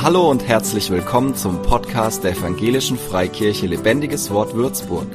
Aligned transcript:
Hallo 0.00 0.30
und 0.30 0.46
herzlich 0.46 0.90
willkommen 0.90 1.34
zum 1.34 1.60
Podcast 1.62 2.22
der 2.22 2.30
Evangelischen 2.30 2.96
Freikirche 2.96 3.66
Lebendiges 3.66 4.30
Wort 4.30 4.54
Würzburg. 4.54 5.08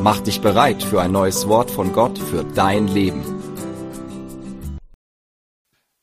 Mach 0.00 0.18
dich 0.18 0.40
bereit 0.40 0.82
für 0.82 1.00
ein 1.00 1.12
neues 1.12 1.46
Wort 1.46 1.70
von 1.70 1.92
Gott 1.92 2.18
für 2.18 2.42
dein 2.42 2.88
Leben. 2.88 3.22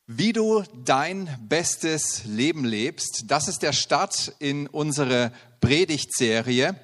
Wie 0.06 0.32
du 0.32 0.64
dein 0.86 1.28
bestes 1.42 2.24
Leben 2.24 2.64
lebst, 2.64 3.24
das 3.26 3.46
ist 3.46 3.62
der 3.62 3.74
Start 3.74 4.34
in 4.38 4.68
unsere 4.68 5.30
Predigtserie. 5.60 6.76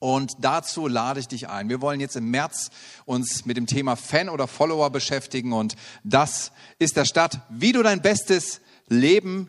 Und 0.00 0.32
dazu 0.40 0.88
lade 0.88 1.20
ich 1.20 1.28
dich 1.28 1.48
ein. 1.48 1.68
Wir 1.68 1.80
wollen 1.80 2.00
jetzt 2.00 2.16
im 2.16 2.28
März 2.28 2.70
uns 3.04 3.46
mit 3.46 3.56
dem 3.56 3.66
Thema 3.66 3.94
Fan 3.94 4.28
oder 4.28 4.48
Follower 4.48 4.90
beschäftigen. 4.90 5.52
Und 5.52 5.76
das 6.02 6.50
ist 6.80 6.96
der 6.96 7.04
Start, 7.04 7.38
wie 7.50 7.70
du 7.70 7.84
dein 7.84 8.02
bestes 8.02 8.60
Leben 8.88 9.48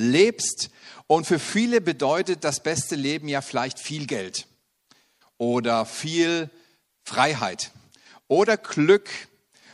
lebst. 0.00 0.70
Und 1.06 1.26
für 1.26 1.38
viele 1.38 1.80
bedeutet 1.80 2.44
das 2.44 2.60
beste 2.62 2.96
Leben 2.96 3.28
ja 3.28 3.40
vielleicht 3.40 3.78
viel 3.78 4.06
Geld 4.06 4.46
oder 5.38 5.84
viel 5.86 6.50
Freiheit 7.02 7.72
oder 8.28 8.56
Glück 8.56 9.08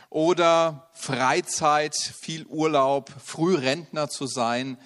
oder 0.09 0.89
Freizeit, 0.93 1.95
viel 1.95 2.45
Urlaub, 2.45 3.11
Frührentner 3.23 4.09
zu 4.09 4.25
sein. 4.25 4.77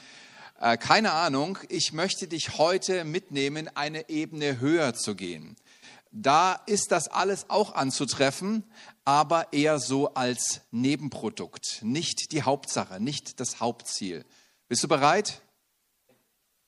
Äh, 0.59 0.77
keine 0.77 1.13
Ahnung, 1.13 1.57
ich 1.69 1.93
möchte 1.93 2.27
dich 2.27 2.57
heute 2.57 3.05
mitnehmen, 3.05 3.69
eine 3.75 4.09
Ebene 4.09 4.59
höher 4.59 4.93
zu 4.93 5.15
gehen. 5.15 5.55
Da 6.11 6.61
ist 6.65 6.91
das 6.91 7.07
alles 7.07 7.49
auch 7.49 7.73
anzutreffen, 7.73 8.65
aber 9.05 9.53
eher 9.53 9.79
so 9.79 10.13
als 10.13 10.61
Nebenprodukt, 10.71 11.79
nicht 11.81 12.33
die 12.33 12.43
Hauptsache, 12.43 12.99
nicht 12.99 13.39
das 13.39 13.61
Hauptziel. 13.61 14.25
Bist 14.71 14.85
du 14.85 14.87
bereit? 14.87 15.41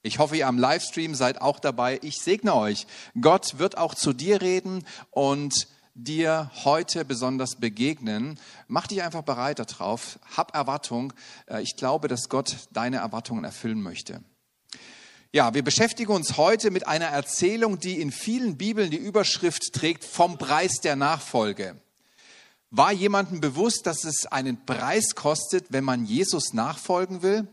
Ich 0.01 0.19
hoffe, 0.19 0.35
ihr 0.35 0.49
am 0.49 0.57
Livestream 0.57 1.15
seid 1.15 1.39
auch 1.41 1.57
dabei. 1.57 1.99
Ich 2.01 2.17
segne 2.17 2.53
euch. 2.53 2.85
Gott 3.21 3.59
wird 3.59 3.77
auch 3.77 3.95
zu 3.95 4.11
dir 4.11 4.41
reden 4.41 4.85
und 5.09 5.69
dir 5.95 6.51
heute 6.65 7.05
besonders 7.05 7.55
begegnen. 7.55 8.37
Mach 8.67 8.87
dich 8.87 9.03
einfach 9.03 9.21
bereit 9.21 9.59
darauf. 9.59 10.19
Hab 10.35 10.53
Erwartung. 10.53 11.13
Äh, 11.47 11.61
ich 11.61 11.77
glaube, 11.77 12.09
dass 12.09 12.27
Gott 12.27 12.67
deine 12.73 12.97
Erwartungen 12.97 13.45
erfüllen 13.45 13.81
möchte. 13.81 14.21
Ja, 15.31 15.53
wir 15.53 15.63
beschäftigen 15.63 16.11
uns 16.11 16.35
heute 16.35 16.71
mit 16.71 16.85
einer 16.85 17.05
Erzählung, 17.05 17.79
die 17.79 18.01
in 18.01 18.11
vielen 18.11 18.57
Bibeln 18.57 18.91
die 18.91 18.97
Überschrift 18.97 19.71
trägt 19.71 20.03
vom 20.03 20.37
Preis 20.37 20.81
der 20.81 20.97
Nachfolge. 20.97 21.77
War 22.69 22.91
jemandem 22.91 23.39
bewusst, 23.39 23.85
dass 23.85 24.03
es 24.03 24.25
einen 24.25 24.65
Preis 24.65 25.15
kostet, 25.15 25.67
wenn 25.69 25.85
man 25.85 26.03
Jesus 26.03 26.51
nachfolgen 26.51 27.21
will? 27.21 27.47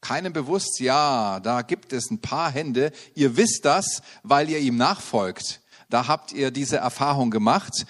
Keinem 0.00 0.32
bewusst, 0.32 0.80
ja, 0.80 1.40
da 1.40 1.62
gibt 1.62 1.92
es 1.92 2.10
ein 2.10 2.20
paar 2.20 2.50
Hände. 2.50 2.92
Ihr 3.14 3.36
wisst 3.36 3.64
das, 3.64 4.02
weil 4.22 4.48
ihr 4.48 4.58
ihm 4.58 4.76
nachfolgt. 4.76 5.60
Da 5.90 6.06
habt 6.06 6.32
ihr 6.32 6.50
diese 6.50 6.78
Erfahrung 6.78 7.30
gemacht. 7.30 7.84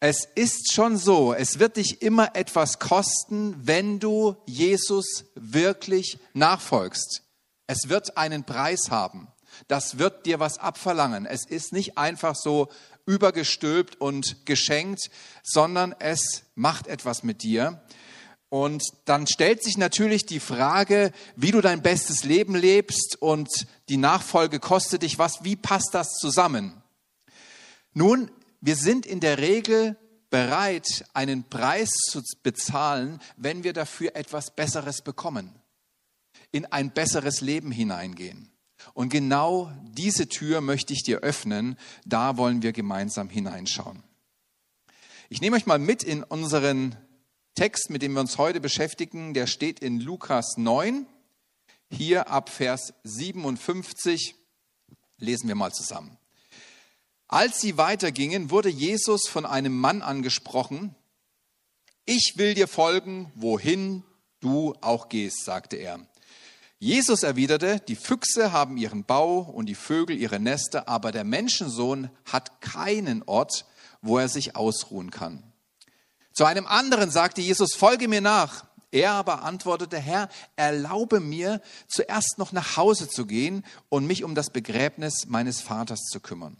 Es 0.00 0.28
ist 0.34 0.72
schon 0.72 0.96
so, 0.96 1.32
es 1.32 1.58
wird 1.58 1.76
dich 1.76 2.02
immer 2.02 2.36
etwas 2.36 2.78
kosten, 2.78 3.56
wenn 3.66 3.98
du 3.98 4.36
Jesus 4.46 5.24
wirklich 5.34 6.18
nachfolgst. 6.34 7.22
Es 7.66 7.88
wird 7.88 8.16
einen 8.16 8.44
Preis 8.44 8.90
haben. 8.90 9.28
Das 9.66 9.98
wird 9.98 10.26
dir 10.26 10.38
was 10.38 10.58
abverlangen. 10.58 11.26
Es 11.26 11.44
ist 11.44 11.72
nicht 11.72 11.98
einfach 11.98 12.36
so 12.36 12.68
übergestülpt 13.06 14.00
und 14.00 14.46
geschenkt, 14.46 15.10
sondern 15.42 15.94
es 15.98 16.42
macht 16.54 16.86
etwas 16.86 17.22
mit 17.22 17.42
dir. 17.42 17.82
Und 18.50 18.82
dann 19.04 19.26
stellt 19.26 19.62
sich 19.62 19.76
natürlich 19.76 20.24
die 20.24 20.40
Frage, 20.40 21.12
wie 21.36 21.50
du 21.50 21.60
dein 21.60 21.82
bestes 21.82 22.24
Leben 22.24 22.54
lebst 22.54 23.20
und 23.20 23.66
die 23.90 23.98
Nachfolge 23.98 24.58
kostet 24.58 25.02
dich 25.02 25.18
was. 25.18 25.44
Wie 25.44 25.56
passt 25.56 25.90
das 25.92 26.14
zusammen? 26.14 26.82
Nun, 27.92 28.30
wir 28.60 28.76
sind 28.76 29.04
in 29.04 29.20
der 29.20 29.38
Regel 29.38 29.96
bereit, 30.30 31.04
einen 31.12 31.44
Preis 31.44 31.90
zu 31.90 32.22
bezahlen, 32.42 33.20
wenn 33.36 33.64
wir 33.64 33.72
dafür 33.72 34.16
etwas 34.16 34.54
Besseres 34.54 35.02
bekommen, 35.02 35.54
in 36.50 36.64
ein 36.66 36.90
besseres 36.90 37.40
Leben 37.40 37.70
hineingehen. 37.70 38.50
Und 38.94 39.10
genau 39.10 39.70
diese 39.82 40.28
Tür 40.28 40.60
möchte 40.60 40.92
ich 40.92 41.02
dir 41.02 41.18
öffnen. 41.18 41.76
Da 42.04 42.36
wollen 42.36 42.62
wir 42.62 42.72
gemeinsam 42.72 43.28
hineinschauen. 43.28 44.02
Ich 45.28 45.40
nehme 45.40 45.56
euch 45.56 45.66
mal 45.66 45.78
mit 45.78 46.02
in 46.02 46.22
unseren 46.22 46.96
Text, 47.58 47.90
mit 47.90 48.02
dem 48.02 48.12
wir 48.12 48.20
uns 48.20 48.38
heute 48.38 48.60
beschäftigen, 48.60 49.34
der 49.34 49.48
steht 49.48 49.80
in 49.80 49.98
Lukas 49.98 50.56
9, 50.58 51.08
hier 51.90 52.30
ab 52.30 52.50
Vers 52.50 52.94
57. 53.02 54.36
Lesen 55.18 55.48
wir 55.48 55.56
mal 55.56 55.72
zusammen. 55.72 56.16
Als 57.26 57.60
sie 57.60 57.76
weitergingen, 57.76 58.52
wurde 58.52 58.68
Jesus 58.68 59.22
von 59.28 59.44
einem 59.44 59.76
Mann 59.76 60.02
angesprochen. 60.02 60.94
Ich 62.04 62.34
will 62.36 62.54
dir 62.54 62.68
folgen, 62.68 63.32
wohin 63.34 64.04
du 64.38 64.76
auch 64.80 65.08
gehst, 65.08 65.44
sagte 65.44 65.78
er. 65.78 66.06
Jesus 66.78 67.24
erwiderte, 67.24 67.80
die 67.88 67.96
Füchse 67.96 68.52
haben 68.52 68.76
ihren 68.76 69.02
Bau 69.02 69.40
und 69.40 69.66
die 69.66 69.74
Vögel 69.74 70.16
ihre 70.16 70.38
Nester, 70.38 70.86
aber 70.86 71.10
der 71.10 71.24
Menschensohn 71.24 72.08
hat 72.24 72.60
keinen 72.60 73.24
Ort, 73.24 73.66
wo 74.00 74.16
er 74.16 74.28
sich 74.28 74.54
ausruhen 74.54 75.10
kann. 75.10 75.47
Zu 76.38 76.44
einem 76.44 76.68
anderen 76.68 77.10
sagte 77.10 77.40
Jesus, 77.40 77.74
folge 77.74 78.06
mir 78.06 78.20
nach. 78.20 78.64
Er 78.92 79.10
aber 79.14 79.42
antwortete, 79.42 79.98
Herr, 79.98 80.28
erlaube 80.54 81.18
mir, 81.18 81.60
zuerst 81.88 82.38
noch 82.38 82.52
nach 82.52 82.76
Hause 82.76 83.08
zu 83.08 83.26
gehen 83.26 83.64
und 83.88 84.06
mich 84.06 84.22
um 84.22 84.36
das 84.36 84.50
Begräbnis 84.50 85.26
meines 85.26 85.60
Vaters 85.60 85.98
zu 86.04 86.20
kümmern. 86.20 86.56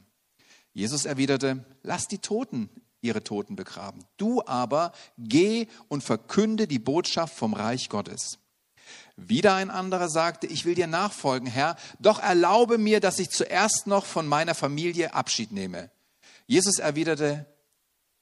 Jesus 0.73 1.05
erwiderte, 1.05 1.65
lass 1.85 2.09
die 2.09 2.19
Toten 2.19 2.71
ihre 3.03 3.23
Toten 3.23 3.55
begraben. 3.55 4.05
Du 4.17 4.43
aber 4.45 4.91
geh 5.17 5.69
und 5.87 6.03
verkünde 6.03 6.67
die 6.67 6.81
Botschaft 6.81 7.37
vom 7.37 7.55
Reich 7.55 7.89
Gottes. 7.89 8.41
Wieder 9.15 9.55
ein 9.55 9.71
anderer 9.71 10.09
sagte, 10.09 10.49
ich 10.49 10.65
will 10.65 10.75
dir 10.75 10.89
nachfolgen, 10.89 11.47
Herr, 11.47 11.77
doch 12.01 12.19
erlaube 12.19 12.79
mir, 12.79 12.99
dass 12.99 13.21
ich 13.21 13.31
zuerst 13.31 13.87
noch 13.87 14.07
von 14.07 14.27
meiner 14.27 14.57
Familie 14.57 15.15
Abschied 15.15 15.53
nehme. 15.53 15.93
Jesus 16.49 16.81
erwiderte, 16.81 17.47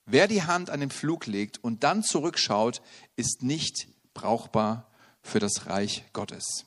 Wer 0.09 0.29
die 0.29 0.43
Hand 0.43 0.69
an 0.69 0.79
den 0.79 0.89
Flug 0.89 1.25
legt 1.25 1.61
und 1.61 1.83
dann 1.83 2.01
zurückschaut, 2.01 2.81
ist 3.17 3.43
nicht 3.43 3.89
brauchbar 4.13 4.89
für 5.21 5.39
das 5.39 5.67
Reich 5.67 6.05
Gottes. 6.13 6.65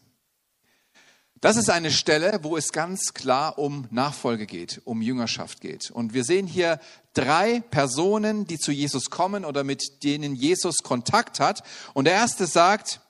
Das 1.40 1.56
ist 1.56 1.70
eine 1.70 1.90
Stelle, 1.90 2.40
wo 2.42 2.58
es 2.58 2.70
ganz 2.70 3.14
klar 3.14 3.58
um 3.58 3.88
Nachfolge 3.90 4.44
geht, 4.44 4.82
um 4.84 5.00
Jüngerschaft 5.00 5.62
geht. 5.62 5.90
Und 5.90 6.12
wir 6.12 6.22
sehen 6.22 6.46
hier 6.46 6.80
drei 7.14 7.60
Personen, 7.60 8.46
die 8.46 8.58
zu 8.58 8.72
Jesus 8.72 9.08
kommen 9.08 9.46
oder 9.46 9.64
mit 9.64 10.04
denen 10.04 10.34
Jesus 10.34 10.82
Kontakt 10.82 11.40
hat. 11.40 11.62
Und 11.94 12.04
der 12.04 12.12
erste 12.12 12.46
sagt, 12.46 13.00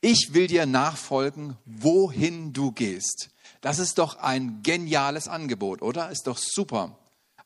ich 0.00 0.34
will 0.34 0.46
dir 0.46 0.66
nachfolgen, 0.66 1.56
wohin 1.64 2.52
du 2.52 2.70
gehst. 2.70 3.30
Das 3.60 3.80
ist 3.80 3.98
doch 3.98 4.18
ein 4.18 4.62
geniales 4.62 5.26
Angebot, 5.26 5.82
oder? 5.82 6.10
Ist 6.12 6.28
doch 6.28 6.38
super. 6.38 6.96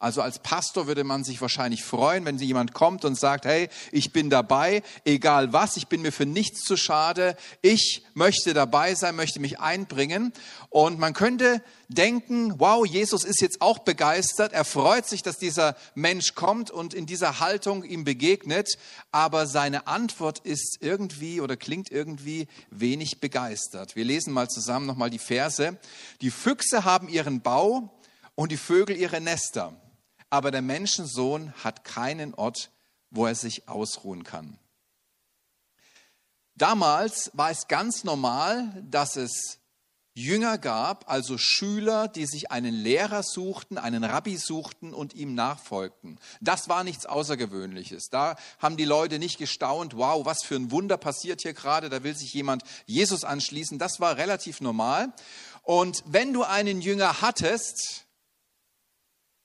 Also 0.01 0.23
als 0.23 0.39
Pastor 0.39 0.87
würde 0.87 1.03
man 1.03 1.25
sich 1.25 1.41
wahrscheinlich 1.41 1.83
freuen, 1.83 2.25
wenn 2.25 2.39
jemand 2.39 2.73
kommt 2.73 3.05
und 3.05 3.19
sagt, 3.19 3.45
hey, 3.47 3.69
ich 3.91 4.13
bin 4.13 4.31
dabei, 4.31 4.85
egal 5.05 5.53
was, 5.53 5.77
ich 5.77 5.89
bin 5.89 6.03
mir 6.03 6.13
für 6.13 6.25
nichts 6.25 6.63
zu 6.63 6.77
schade, 6.77 7.37
ich 7.63 8.05
möchte 8.15 8.55
dabei 8.55 8.95
sein, 8.95 9.17
möchte 9.17 9.41
mich 9.41 9.59
einbringen. 9.59 10.33
Und 10.71 11.01
man 11.01 11.15
könnte 11.15 11.65
denken, 11.89 12.61
wow, 12.61 12.87
Jesus 12.87 13.25
ist 13.25 13.41
jetzt 13.41 13.61
auch 13.61 13.81
begeistert, 13.81 14.53
er 14.53 14.65
freut 14.65 15.09
sich, 15.09 15.23
dass 15.23 15.37
dieser 15.37 15.75
Mensch 15.97 16.37
kommt 16.37 16.71
und 16.71 16.95
in 16.95 17.07
dieser 17.07 17.41
Haltung 17.41 17.83
ihm 17.83 18.05
begegnet, 18.05 18.79
aber 19.11 19.49
seine 19.49 19.89
Antwort 19.89 20.39
ist 20.41 20.79
irgendwie 20.81 21.41
oder 21.41 21.57
klingt 21.57 21.91
irgendwie 21.91 22.47
wenig 22.71 23.21
begeistert. 23.21 23.97
Wir 23.97 24.05
lesen 24.05 24.33
mal 24.33 24.49
zusammen 24.49 24.87
nochmal 24.87 25.11
die 25.11 25.19
Verse. 25.19 25.77
Die 26.21 26.31
Füchse 26.31 26.85
haben 26.85 27.09
ihren 27.09 27.41
Bau 27.41 28.01
und 28.37 28.53
die 28.53 28.57
Vögel 28.57 28.97
ihre 28.97 29.21
Nester 29.21 29.75
aber 30.31 30.51
der 30.51 30.63
Menschensohn 30.63 31.53
hat 31.65 31.85
keinen 31.85 32.35
Ort, 32.35 32.71
wo 33.11 33.27
er 33.27 33.35
sich 33.35 33.69
ausruhen 33.69 34.25
kann. 34.25 34.59
Damals 36.55 37.31
war 37.35 37.51
es 37.51 37.69
ganz 37.69 38.03
normal, 38.03 38.83
dass 38.85 39.17
es 39.17 39.59
Jünger 40.19 40.59
gab, 40.59 41.09
also 41.09 41.39
Schüler, 41.39 42.09
die 42.09 42.27
sich 42.27 42.51
einen 42.51 42.75
Lehrer 42.75 43.23
suchten, 43.23 43.79
einen 43.79 44.03
Rabbi 44.03 44.37
suchten 44.37 44.93
und 44.93 45.15
ihm 45.15 45.35
nachfolgten. 45.35 46.19
Das 46.41 46.69
war 46.69 46.83
nichts 46.83 47.07
Außergewöhnliches. 47.07 48.09
Da 48.11 48.35
haben 48.59 48.77
die 48.77 48.85
Leute 48.85 49.21
nicht 49.21 49.39
gestaunt, 49.39 49.97
wow, 49.97 50.27
was 50.27 50.43
für 50.43 50.57
ein 50.57 50.73
Wunder 50.73 50.97
passiert 50.97 51.43
hier 51.43 51.53
gerade, 51.53 51.89
da 51.89 52.03
will 52.03 52.17
sich 52.17 52.35
jemand 52.35 52.65
Jesus 52.87 53.23
anschließen. 53.23 53.79
Das 53.79 54.01
war 54.01 54.17
relativ 54.17 54.61
normal. 54.61 55.13
Und 55.63 56.03
wenn 56.05 56.33
du 56.33 56.43
einen 56.43 56.81
Jünger 56.81 57.21
hattest, 57.21 58.08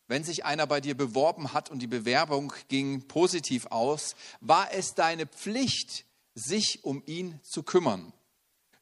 wenn 0.08 0.24
sich 0.24 0.46
einer 0.46 0.68
bei 0.68 0.82
dir 0.82 0.96
beworben 0.96 1.54
hat 1.54 1.70
und 1.70 1.80
die 1.80 1.88
Bewerbung 1.88 2.54
ging 2.68 3.08
positiv 3.08 3.68
aus, 3.68 4.16
war 4.42 4.74
es 4.74 4.94
deine 4.94 5.26
Pflicht, 5.26 6.06
sich 6.36 6.84
um 6.84 7.04
ihn 7.06 7.40
zu 7.44 7.64
kümmern. 7.64 8.14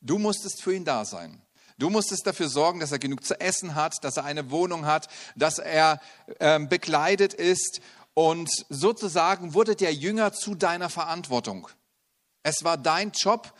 Du 0.01 0.17
musstest 0.17 0.61
für 0.61 0.73
ihn 0.73 0.85
da 0.85 1.05
sein. 1.05 1.41
Du 1.77 1.89
musstest 1.89 2.27
dafür 2.27 2.49
sorgen, 2.49 2.79
dass 2.79 2.91
er 2.91 2.99
genug 2.99 3.23
zu 3.23 3.39
essen 3.39 3.75
hat, 3.75 4.03
dass 4.03 4.17
er 4.17 4.25
eine 4.25 4.51
Wohnung 4.51 4.85
hat, 4.85 5.07
dass 5.35 5.57
er 5.57 5.99
äh, 6.39 6.59
bekleidet 6.59 7.33
ist. 7.33 7.81
Und 8.13 8.51
sozusagen 8.69 9.53
wurde 9.53 9.75
der 9.75 9.93
Jünger 9.93 10.33
zu 10.33 10.55
deiner 10.55 10.89
Verantwortung. 10.89 11.67
Es 12.43 12.63
war 12.63 12.77
dein 12.77 13.11
Job, 13.11 13.53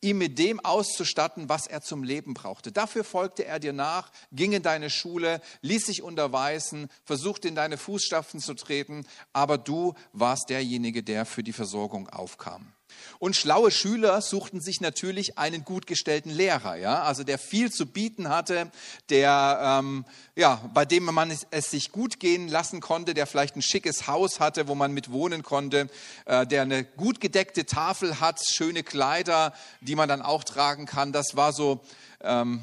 ihm 0.00 0.18
mit 0.18 0.38
dem 0.38 0.60
auszustatten, 0.60 1.48
was 1.48 1.66
er 1.66 1.80
zum 1.80 2.02
Leben 2.02 2.34
brauchte. 2.34 2.72
Dafür 2.72 3.04
folgte 3.04 3.44
er 3.44 3.58
dir 3.58 3.72
nach, 3.72 4.10
ging 4.32 4.52
in 4.52 4.62
deine 4.62 4.90
Schule, 4.90 5.40
ließ 5.62 5.86
sich 5.86 6.02
unterweisen, 6.02 6.88
versuchte 7.04 7.48
in 7.48 7.54
deine 7.54 7.76
Fußstapfen 7.76 8.40
zu 8.40 8.54
treten, 8.54 9.06
aber 9.32 9.58
du 9.58 9.94
warst 10.12 10.50
derjenige, 10.50 11.02
der 11.02 11.26
für 11.26 11.42
die 11.42 11.52
Versorgung 11.52 12.08
aufkam. 12.08 12.72
Und 13.18 13.36
schlaue 13.36 13.70
Schüler 13.70 14.20
suchten 14.20 14.60
sich 14.60 14.80
natürlich 14.80 15.38
einen 15.38 15.64
gut 15.64 15.86
gestellten 15.86 16.30
Lehrer, 16.30 16.76
ja, 16.76 17.02
also 17.02 17.24
der 17.24 17.38
viel 17.38 17.70
zu 17.70 17.86
bieten 17.86 18.28
hatte, 18.28 18.70
der, 19.10 19.80
ähm, 19.80 20.04
ja, 20.36 20.60
bei 20.74 20.84
dem 20.84 21.04
man 21.04 21.30
es, 21.30 21.46
es, 21.50 21.70
sich 21.70 21.92
gut 21.92 22.20
gehen 22.20 22.48
lassen 22.48 22.80
konnte, 22.80 23.14
der 23.14 23.26
vielleicht 23.26 23.56
ein 23.56 23.62
schickes 23.62 24.06
Haus 24.06 24.40
hatte, 24.40 24.68
wo 24.68 24.74
man 24.74 24.92
mit 24.92 25.10
wohnen 25.10 25.42
konnte, 25.42 25.88
äh, 26.26 26.46
der 26.46 26.62
eine 26.62 26.84
gut 26.84 27.20
gedeckte 27.20 27.66
Tafel 27.66 28.20
hat, 28.20 28.40
schöne 28.44 28.82
Kleider, 28.82 29.52
die 29.80 29.94
man 29.94 30.08
dann 30.08 30.22
auch 30.22 30.44
tragen 30.44 30.86
kann. 30.86 31.12
Das 31.12 31.36
war 31.36 31.52
so 31.52 31.80
ähm, 32.20 32.60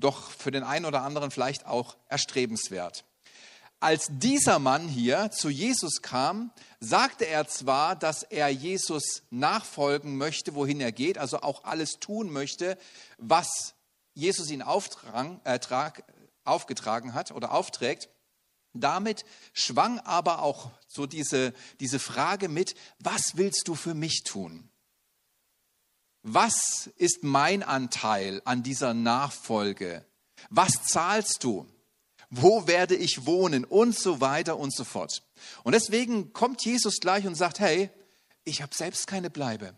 doch 0.00 0.30
für 0.30 0.50
den 0.50 0.62
einen 0.62 0.84
oder 0.84 1.02
anderen 1.02 1.30
vielleicht 1.30 1.66
auch 1.66 1.96
erstrebenswert. 2.08 3.04
Als 3.80 4.08
dieser 4.10 4.58
Mann 4.58 4.88
hier 4.88 5.30
zu 5.30 5.50
Jesus 5.50 6.02
kam, 6.02 6.50
sagte 6.80 7.26
er 7.26 7.46
zwar, 7.46 7.94
dass 7.94 8.24
er 8.24 8.48
Jesus 8.48 9.22
nachfolgen 9.30 10.16
möchte, 10.16 10.56
wohin 10.56 10.80
er 10.80 10.90
geht, 10.90 11.16
also 11.16 11.42
auch 11.42 11.62
alles 11.62 12.00
tun 12.00 12.30
möchte, 12.30 12.76
was 13.18 13.74
Jesus 14.14 14.50
ihn 14.50 14.62
auftrag, 14.62 15.40
äh, 15.44 15.60
trag, 15.60 16.02
aufgetragen 16.44 17.14
hat 17.14 17.30
oder 17.30 17.52
aufträgt. 17.52 18.08
Damit 18.72 19.24
schwang 19.52 20.00
aber 20.00 20.42
auch 20.42 20.72
so 20.88 21.06
diese, 21.06 21.54
diese 21.78 22.00
Frage 22.00 22.48
mit, 22.48 22.74
was 22.98 23.36
willst 23.36 23.68
du 23.68 23.76
für 23.76 23.94
mich 23.94 24.24
tun? 24.24 24.68
Was 26.22 26.90
ist 26.96 27.22
mein 27.22 27.62
Anteil 27.62 28.42
an 28.44 28.64
dieser 28.64 28.92
Nachfolge? 28.92 30.04
Was 30.50 30.82
zahlst 30.82 31.44
du? 31.44 31.66
Wo 32.30 32.66
werde 32.66 32.94
ich 32.94 33.26
wohnen 33.26 33.64
und 33.64 33.96
so 33.96 34.20
weiter 34.20 34.58
und 34.58 34.74
so 34.74 34.84
fort. 34.84 35.22
Und 35.62 35.72
deswegen 35.72 36.32
kommt 36.32 36.64
Jesus 36.64 37.00
gleich 37.00 37.26
und 37.26 37.34
sagt, 37.34 37.60
hey, 37.60 37.90
ich 38.44 38.62
habe 38.62 38.74
selbst 38.74 39.06
keine 39.06 39.30
Bleibe. 39.30 39.74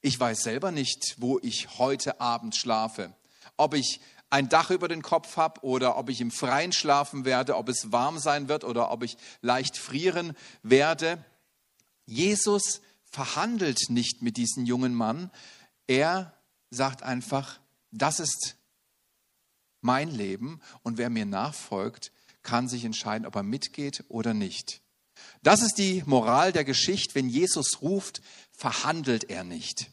Ich 0.00 0.18
weiß 0.18 0.42
selber 0.42 0.70
nicht, 0.70 1.16
wo 1.18 1.38
ich 1.42 1.78
heute 1.78 2.20
Abend 2.20 2.54
schlafe. 2.54 3.12
Ob 3.56 3.74
ich 3.74 4.00
ein 4.30 4.48
Dach 4.48 4.70
über 4.70 4.88
den 4.88 5.02
Kopf 5.02 5.36
habe 5.36 5.64
oder 5.64 5.96
ob 5.96 6.08
ich 6.10 6.20
im 6.20 6.30
Freien 6.30 6.72
schlafen 6.72 7.24
werde, 7.24 7.56
ob 7.56 7.68
es 7.68 7.90
warm 7.90 8.18
sein 8.18 8.48
wird 8.48 8.62
oder 8.62 8.90
ob 8.90 9.02
ich 9.02 9.16
leicht 9.40 9.76
frieren 9.76 10.36
werde. 10.62 11.24
Jesus 12.06 12.80
verhandelt 13.04 13.88
nicht 13.88 14.22
mit 14.22 14.36
diesem 14.36 14.66
jungen 14.66 14.94
Mann. 14.94 15.30
Er 15.86 16.34
sagt 16.70 17.02
einfach, 17.02 17.58
das 17.90 18.20
ist 18.20 18.57
mein 19.80 20.10
Leben 20.10 20.60
und 20.82 20.98
wer 20.98 21.10
mir 21.10 21.26
nachfolgt, 21.26 22.12
kann 22.42 22.68
sich 22.68 22.84
entscheiden, 22.84 23.26
ob 23.26 23.36
er 23.36 23.42
mitgeht 23.42 24.04
oder 24.08 24.34
nicht. 24.34 24.80
Das 25.42 25.62
ist 25.62 25.78
die 25.78 26.02
Moral 26.06 26.52
der 26.52 26.64
Geschichte. 26.64 27.14
Wenn 27.14 27.28
Jesus 27.28 27.82
ruft, 27.82 28.22
verhandelt 28.52 29.24
er 29.24 29.44
nicht. 29.44 29.90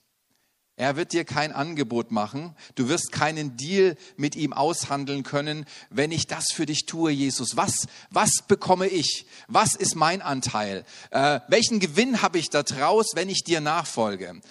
Er 0.77 0.97
wird 0.97 1.13
dir 1.13 1.23
kein 1.23 1.53
Angebot 1.53 2.11
machen. 2.11 2.53
Du 2.75 2.89
wirst 2.89 3.13
keinen 3.13 3.55
Deal 3.55 3.95
mit 4.17 4.35
ihm 4.35 4.51
aushandeln 4.51 5.23
können, 5.23 5.65
wenn 5.89 6.11
ich 6.11 6.27
das 6.27 6.47
für 6.51 6.65
dich 6.65 6.85
tue, 6.85 7.11
Jesus. 7.11 7.55
Was, 7.55 7.87
was 8.09 8.41
bekomme 8.47 8.87
ich? 8.87 9.25
Was 9.47 9.75
ist 9.75 9.95
mein 9.95 10.21
Anteil? 10.21 10.83
Äh, 11.11 11.39
welchen 11.47 11.79
Gewinn 11.79 12.21
habe 12.21 12.39
ich 12.39 12.49
da 12.49 12.63
draus, 12.63 13.11
wenn 13.13 13.29
ich 13.29 13.43
dir 13.45 13.61
nachfolge? 13.61 14.41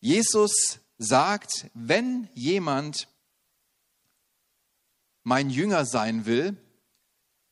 Jesus 0.00 0.80
sagt, 0.98 1.66
wenn 1.74 2.28
jemand 2.34 3.06
mein 5.22 5.50
Jünger 5.50 5.84
sein 5.84 6.26
will, 6.26 6.56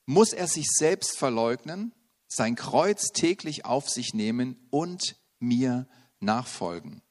muss 0.06 0.32
er 0.32 0.46
sich 0.46 0.66
selbst 0.70 1.18
verleugnen, 1.18 1.92
sein 2.28 2.56
Kreuz 2.56 3.08
täglich 3.12 3.64
auf 3.64 3.88
sich 3.88 4.14
nehmen 4.14 4.56
und 4.70 5.16
mir 5.38 5.86
nachfolgen. 6.20 7.02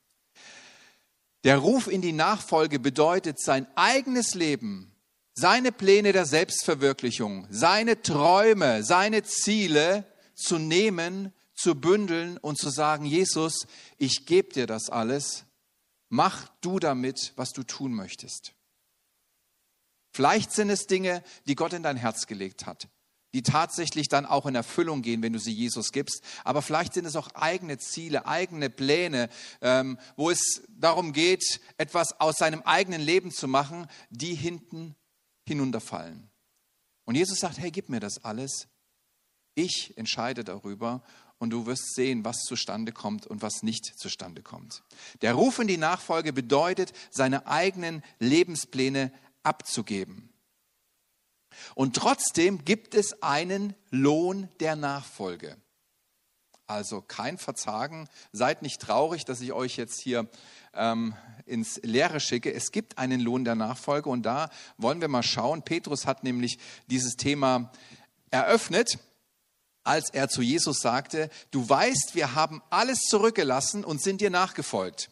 Der 1.44 1.58
Ruf 1.58 1.88
in 1.88 2.02
die 2.02 2.14
Nachfolge 2.14 2.80
bedeutet, 2.80 3.40
sein 3.40 3.68
eigenes 3.76 4.34
Leben, 4.34 4.96
seine 5.34 5.72
Pläne 5.72 6.12
der 6.12 6.26
Selbstverwirklichung, 6.26 7.48
seine 7.52 8.02
Träume, 8.02 8.84
seine 8.84 9.24
Ziele 9.24 10.06
zu 10.34 10.58
nehmen, 10.58 11.32
zu 11.54 11.76
bündeln 11.76 12.38
und 12.38 12.58
zu 12.58 12.70
sagen, 12.70 13.06
Jesus, 13.06 13.68
ich 13.98 14.26
gebe 14.26 14.50
dir 14.54 14.68
das 14.68 14.90
alles, 14.90 15.46
mach 16.10 16.48
du 16.62 16.80
damit, 16.80 17.34
was 17.36 17.52
du 17.52 17.64
tun 17.64 17.94
möchtest. 17.94 18.54
Vielleicht 20.18 20.52
sind 20.52 20.72
es 20.72 20.88
Dinge, 20.88 21.22
die 21.46 21.54
Gott 21.54 21.74
in 21.74 21.84
dein 21.84 21.96
Herz 21.96 22.26
gelegt 22.26 22.66
hat, 22.66 22.88
die 23.36 23.44
tatsächlich 23.44 24.08
dann 24.08 24.26
auch 24.26 24.48
in 24.48 24.56
Erfüllung 24.56 25.04
gehen, 25.04 25.22
wenn 25.22 25.32
du 25.32 25.38
sie 25.38 25.54
Jesus 25.54 25.92
gibst. 25.92 26.24
Aber 26.44 26.64
vielleicht 26.64 26.96
sind 26.96 27.06
es 27.06 27.16
auch 27.16 27.30
eigene 27.36 27.78
Ziele, 27.78 28.26
eigene 28.26 28.72
Pläne, 28.72 29.30
ähm, 29.62 30.00
wo 30.16 30.32
es 30.32 30.64
darum 30.70 31.14
geht, 31.14 31.62
etwas 31.78 32.20
aus 32.20 32.38
seinem 32.38 32.64
eigenen 32.64 33.00
Leben 33.00 33.30
zu 33.30 33.48
machen, 33.48 33.86
die 34.10 34.34
hinten 34.34 34.96
hinunterfallen. 35.48 36.32
Und 37.06 37.14
Jesus 37.14 37.38
sagt, 37.38 37.60
hey, 37.60 37.70
gib 37.70 37.88
mir 37.90 38.00
das 38.00 38.24
alles. 38.24 38.68
Ich 39.54 39.96
entscheide 40.00 40.44
darüber 40.44 41.04
und 41.38 41.52
du 41.52 41.68
wirst 41.68 41.94
sehen, 41.94 42.26
was 42.26 42.38
zustande 42.40 42.92
kommt 42.92 43.28
und 43.28 43.44
was 43.44 43.62
nicht 43.62 43.86
zustande 44.00 44.42
kommt. 44.42 44.82
Der 45.22 45.36
Ruf 45.36 45.60
in 45.60 45.68
die 45.68 45.78
Nachfolge 45.78 46.34
bedeutet, 46.34 46.92
seine 47.12 47.46
eigenen 47.46 48.02
Lebenspläne 48.18 49.12
abzugeben. 49.48 50.30
Und 51.74 51.96
trotzdem 51.96 52.66
gibt 52.66 52.94
es 52.94 53.24
einen 53.24 53.74
Lohn 53.90 54.50
der 54.60 54.76
Nachfolge. 54.76 55.58
Also 56.68 57.02
kein 57.02 57.38
Verzagen, 57.38 58.10
seid 58.34 58.62
nicht 58.62 58.82
traurig, 58.82 59.24
dass 59.24 59.40
ich 59.40 59.54
euch 59.54 59.78
jetzt 59.78 60.02
hier 60.02 60.28
ähm, 60.74 61.16
ins 61.46 61.80
Leere 61.82 62.20
schicke. 62.20 62.54
Es 62.54 62.74
gibt 62.74 62.98
einen 62.98 63.22
Lohn 63.22 63.46
der 63.46 63.56
Nachfolge 63.56 64.10
und 64.10 64.24
da 64.24 64.50
wollen 64.78 65.00
wir 65.00 65.08
mal 65.08 65.24
schauen. 65.24 65.64
Petrus 65.64 66.06
hat 66.06 66.26
nämlich 66.26 66.60
dieses 66.88 67.16
Thema 67.16 67.72
eröffnet, 68.32 69.00
als 69.86 70.10
er 70.10 70.28
zu 70.28 70.42
Jesus 70.42 70.80
sagte, 70.80 71.30
du 71.52 71.68
weißt, 71.68 72.16
wir 72.16 72.36
haben 72.36 72.62
alles 72.70 73.00
zurückgelassen 73.00 73.86
und 73.86 74.04
sind 74.04 74.20
dir 74.20 74.30
nachgefolgt. 74.30 75.10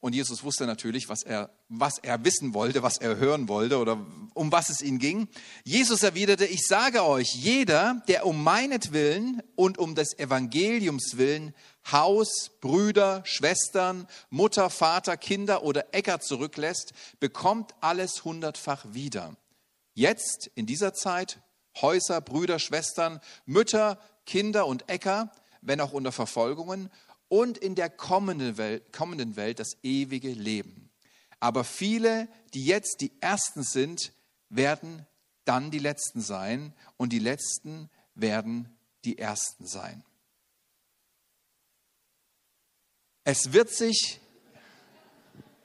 Und 0.00 0.14
Jesus 0.14 0.44
wusste 0.44 0.64
natürlich, 0.66 1.08
was 1.08 1.24
er, 1.24 1.50
was 1.68 1.98
er 1.98 2.24
wissen 2.24 2.54
wollte, 2.54 2.84
was 2.84 2.98
er 2.98 3.16
hören 3.16 3.48
wollte 3.48 3.78
oder 3.78 3.98
um 4.34 4.52
was 4.52 4.68
es 4.68 4.80
ihm 4.80 5.00
ging. 5.00 5.26
Jesus 5.64 6.04
erwiderte, 6.04 6.46
ich 6.46 6.66
sage 6.66 7.04
euch, 7.04 7.34
jeder, 7.34 8.00
der 8.06 8.24
um 8.24 8.44
meinetwillen 8.44 9.42
und 9.56 9.76
um 9.78 9.96
des 9.96 10.16
Evangeliums 10.16 11.16
willen 11.16 11.52
Haus, 11.90 12.50
Brüder, 12.60 13.22
Schwestern, 13.24 14.06
Mutter, 14.30 14.70
Vater, 14.70 15.16
Kinder 15.16 15.64
oder 15.64 15.86
Äcker 15.92 16.20
zurücklässt, 16.20 16.92
bekommt 17.18 17.74
alles 17.80 18.24
hundertfach 18.24 18.84
wieder. 18.92 19.36
Jetzt, 19.94 20.48
in 20.54 20.66
dieser 20.66 20.94
Zeit, 20.94 21.40
Häuser, 21.80 22.20
Brüder, 22.20 22.60
Schwestern, 22.60 23.20
Mütter, 23.46 23.98
Kinder 24.26 24.66
und 24.66 24.88
Äcker, 24.88 25.32
wenn 25.60 25.80
auch 25.80 25.92
unter 25.92 26.12
Verfolgungen 26.12 26.88
und 27.28 27.58
in 27.58 27.74
der 27.74 27.90
kommenden 27.90 28.56
Welt, 28.56 28.92
kommenden 28.92 29.36
Welt 29.36 29.58
das 29.58 29.76
ewige 29.82 30.32
Leben. 30.32 30.90
Aber 31.40 31.64
viele, 31.64 32.28
die 32.54 32.64
jetzt 32.64 33.00
die 33.00 33.12
Ersten 33.20 33.62
sind, 33.62 34.12
werden 34.48 35.06
dann 35.44 35.70
die 35.70 35.78
Letzten 35.78 36.20
sein 36.20 36.74
und 36.96 37.12
die 37.12 37.18
Letzten 37.18 37.90
werden 38.14 38.76
die 39.04 39.18
Ersten 39.18 39.66
sein. 39.66 40.04
Es 43.24 43.52
wird 43.52 43.70
sich, 43.70 44.20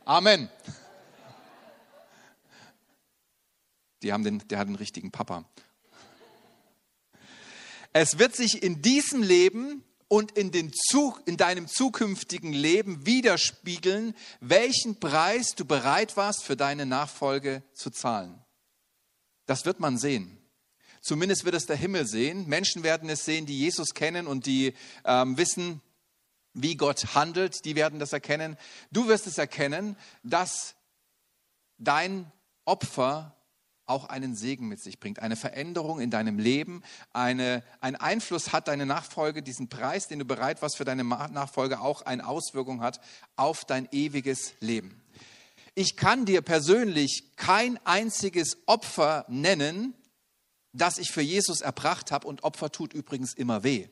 Amen. 0.06 0.50
Die 4.02 4.12
haben 4.12 4.24
den, 4.24 4.46
der 4.50 4.60
hat 4.60 4.68
den 4.68 4.76
richtigen 4.76 5.12
Papa. 5.12 5.46
Es 7.94 8.20
wird 8.20 8.36
sich 8.36 8.62
in 8.62 8.82
diesem 8.82 9.24
Leben 9.24 9.84
und 10.14 10.34
in, 10.34 10.52
den 10.52 10.72
Zug, 10.72 11.24
in 11.26 11.38
deinem 11.38 11.68
zukünftigen 11.68 12.54
Leben 12.54 13.04
widerspiegeln, 13.08 14.14
welchen 14.42 15.00
Preis 15.00 15.56
du 15.56 15.66
bereit 15.66 16.16
warst, 16.18 16.44
für 16.44 16.56
deine 16.56 16.86
Nachfolge 16.86 17.64
zu 17.74 17.90
zahlen. 17.90 18.40
Das 19.48 19.66
wird 19.66 19.80
man 19.80 19.98
sehen. 19.98 20.38
Zumindest 21.02 21.46
wird 21.46 21.56
es 21.56 21.66
der 21.66 21.78
Himmel 21.78 22.06
sehen. 22.06 22.48
Menschen 22.48 22.84
werden 22.84 23.10
es 23.10 23.26
sehen, 23.26 23.48
die 23.48 23.58
Jesus 23.58 23.96
kennen 23.96 24.28
und 24.28 24.46
die 24.46 24.76
ähm, 25.04 25.36
wissen, 25.36 25.82
wie 26.54 26.76
Gott 26.76 27.16
handelt, 27.16 27.66
die 27.66 27.76
werden 27.76 27.98
das 27.98 28.14
erkennen. 28.14 28.56
Du 28.92 29.08
wirst 29.08 29.26
es 29.26 29.40
erkennen, 29.40 29.98
dass 30.22 30.76
dein 31.80 32.32
Opfer 32.66 33.36
auch 33.94 34.10
einen 34.10 34.36
Segen 34.36 34.68
mit 34.68 34.82
sich 34.82 35.00
bringt, 35.00 35.20
eine 35.20 35.36
Veränderung 35.36 36.00
in 36.02 36.10
deinem 36.10 36.40
Leben, 36.40 36.82
eine, 37.14 37.64
ein 37.80 37.96
Einfluss 37.96 38.52
hat 38.52 38.68
deine 38.68 38.88
Nachfolge, 38.88 39.44
diesen 39.44 39.70
Preis, 39.70 40.08
den 40.08 40.20
du 40.20 40.26
bereit 40.26 40.62
warst 40.64 40.78
für 40.78 40.86
deine 40.86 41.04
Nachfolge, 41.04 41.80
auch 41.80 42.02
eine 42.02 42.28
Auswirkung 42.28 42.82
hat 42.82 43.00
auf 43.36 43.66
dein 43.66 43.88
ewiges 43.92 44.56
Leben. 44.60 45.00
Ich 45.76 45.96
kann 45.96 46.26
dir 46.26 46.42
persönlich 46.42 47.36
kein 47.36 47.80
einziges 47.86 48.58
Opfer 48.66 49.26
nennen, 49.28 49.94
das 50.72 50.98
ich 50.98 51.12
für 51.12 51.22
Jesus 51.22 51.62
erbracht 51.62 52.12
habe 52.12 52.28
und 52.28 52.44
Opfer 52.44 52.72
tut 52.72 52.94
übrigens 52.94 53.34
immer 53.36 53.64
weh. 53.64 53.88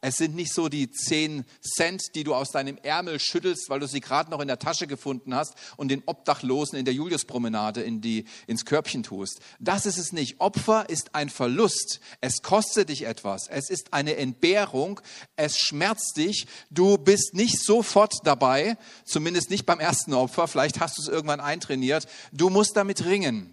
Es 0.00 0.16
sind 0.16 0.34
nicht 0.34 0.52
so 0.52 0.68
die 0.68 0.90
10 0.90 1.44
Cent, 1.60 2.14
die 2.14 2.24
du 2.24 2.34
aus 2.34 2.50
deinem 2.50 2.78
Ärmel 2.82 3.18
schüttelst, 3.18 3.68
weil 3.70 3.80
du 3.80 3.86
sie 3.86 4.00
gerade 4.00 4.30
noch 4.30 4.40
in 4.40 4.48
der 4.48 4.58
Tasche 4.58 4.86
gefunden 4.86 5.34
hast 5.34 5.54
und 5.76 5.88
den 5.88 6.02
Obdachlosen 6.06 6.78
in 6.78 6.84
der 6.84 6.94
Juliuspromenade 6.94 7.82
in 7.82 8.00
die, 8.00 8.24
ins 8.46 8.64
Körbchen 8.64 9.02
tust. 9.02 9.40
Das 9.58 9.86
ist 9.86 9.98
es 9.98 10.12
nicht. 10.12 10.40
Opfer 10.40 10.88
ist 10.88 11.14
ein 11.14 11.30
Verlust. 11.30 12.00
Es 12.20 12.42
kostet 12.42 12.88
dich 12.88 13.04
etwas. 13.04 13.48
Es 13.48 13.70
ist 13.70 13.92
eine 13.92 14.16
Entbehrung. 14.16 15.00
Es 15.36 15.58
schmerzt 15.58 16.16
dich. 16.16 16.46
Du 16.70 16.98
bist 16.98 17.34
nicht 17.34 17.62
sofort 17.62 18.14
dabei, 18.24 18.76
zumindest 19.04 19.50
nicht 19.50 19.66
beim 19.66 19.80
ersten 19.80 20.14
Opfer. 20.14 20.48
Vielleicht 20.48 20.80
hast 20.80 20.98
du 20.98 21.02
es 21.02 21.08
irgendwann 21.08 21.40
eintrainiert. 21.40 22.06
Du 22.32 22.50
musst 22.50 22.76
damit 22.76 23.04
ringen. 23.04 23.52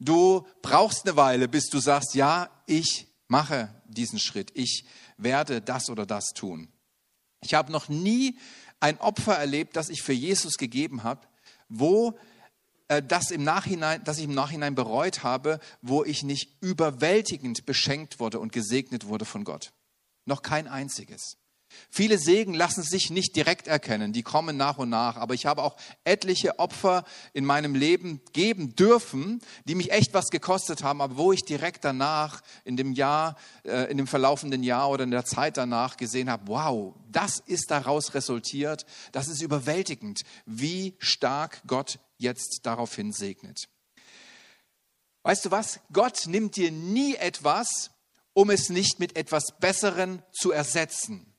Du 0.00 0.46
brauchst 0.62 1.06
eine 1.06 1.16
Weile, 1.16 1.48
bis 1.48 1.68
du 1.68 1.78
sagst, 1.78 2.14
ja, 2.14 2.50
ich 2.66 3.06
mache 3.28 3.72
diesen 3.86 4.18
Schritt. 4.18 4.50
Ich 4.54 4.84
werde 5.16 5.60
das 5.60 5.90
oder 5.90 6.06
das 6.06 6.30
tun. 6.34 6.68
Ich 7.40 7.54
habe 7.54 7.72
noch 7.72 7.88
nie 7.88 8.38
ein 8.80 8.98
Opfer 8.98 9.36
erlebt, 9.36 9.76
das 9.76 9.88
ich 9.88 10.02
für 10.02 10.12
Jesus 10.12 10.56
gegeben 10.56 11.02
habe, 11.02 11.26
wo 11.68 12.18
äh, 12.88 13.02
das, 13.02 13.30
im 13.30 13.44
Nachhinein, 13.44 14.02
das 14.04 14.18
ich 14.18 14.24
im 14.24 14.34
Nachhinein 14.34 14.74
bereut 14.74 15.22
habe, 15.22 15.60
wo 15.80 16.04
ich 16.04 16.22
nicht 16.22 16.56
überwältigend 16.60 17.64
beschenkt 17.66 18.20
wurde 18.20 18.38
und 18.40 18.52
gesegnet 18.52 19.06
wurde 19.06 19.24
von 19.24 19.44
Gott. 19.44 19.72
Noch 20.24 20.42
kein 20.42 20.68
einziges. 20.68 21.36
Viele 21.90 22.18
Segen 22.18 22.54
lassen 22.54 22.82
sich 22.82 23.10
nicht 23.10 23.36
direkt 23.36 23.68
erkennen, 23.68 24.12
die 24.12 24.22
kommen 24.22 24.56
nach 24.56 24.78
und 24.78 24.88
nach. 24.88 25.16
Aber 25.16 25.34
ich 25.34 25.46
habe 25.46 25.62
auch 25.62 25.76
etliche 26.04 26.58
Opfer 26.58 27.04
in 27.32 27.44
meinem 27.44 27.74
Leben 27.74 28.20
geben 28.32 28.74
dürfen, 28.74 29.40
die 29.64 29.74
mich 29.74 29.92
echt 29.92 30.14
was 30.14 30.30
gekostet 30.30 30.82
haben, 30.82 31.00
aber 31.00 31.16
wo 31.16 31.32
ich 31.32 31.44
direkt 31.44 31.84
danach 31.84 32.42
in 32.64 32.76
dem 32.76 32.92
Jahr, 32.92 33.36
äh, 33.64 33.90
in 33.90 33.96
dem 33.96 34.06
verlaufenden 34.06 34.62
Jahr 34.62 34.90
oder 34.90 35.04
in 35.04 35.10
der 35.10 35.24
Zeit 35.24 35.56
danach 35.56 35.96
gesehen 35.96 36.30
habe, 36.30 36.46
wow, 36.46 36.94
das 37.10 37.40
ist 37.40 37.70
daraus 37.70 38.14
resultiert, 38.14 38.86
das 39.12 39.28
ist 39.28 39.42
überwältigend, 39.42 40.22
wie 40.46 40.94
stark 40.98 41.62
Gott 41.66 41.98
jetzt 42.18 42.60
daraufhin 42.64 43.12
segnet. 43.12 43.68
Weißt 45.22 45.44
du 45.44 45.50
was? 45.50 45.80
Gott 45.92 46.26
nimmt 46.26 46.56
dir 46.56 46.72
nie 46.72 47.14
etwas, 47.14 47.90
um 48.32 48.50
es 48.50 48.70
nicht 48.70 48.98
mit 48.98 49.16
etwas 49.16 49.58
Besseren 49.60 50.22
zu 50.32 50.50
ersetzen. 50.50 51.31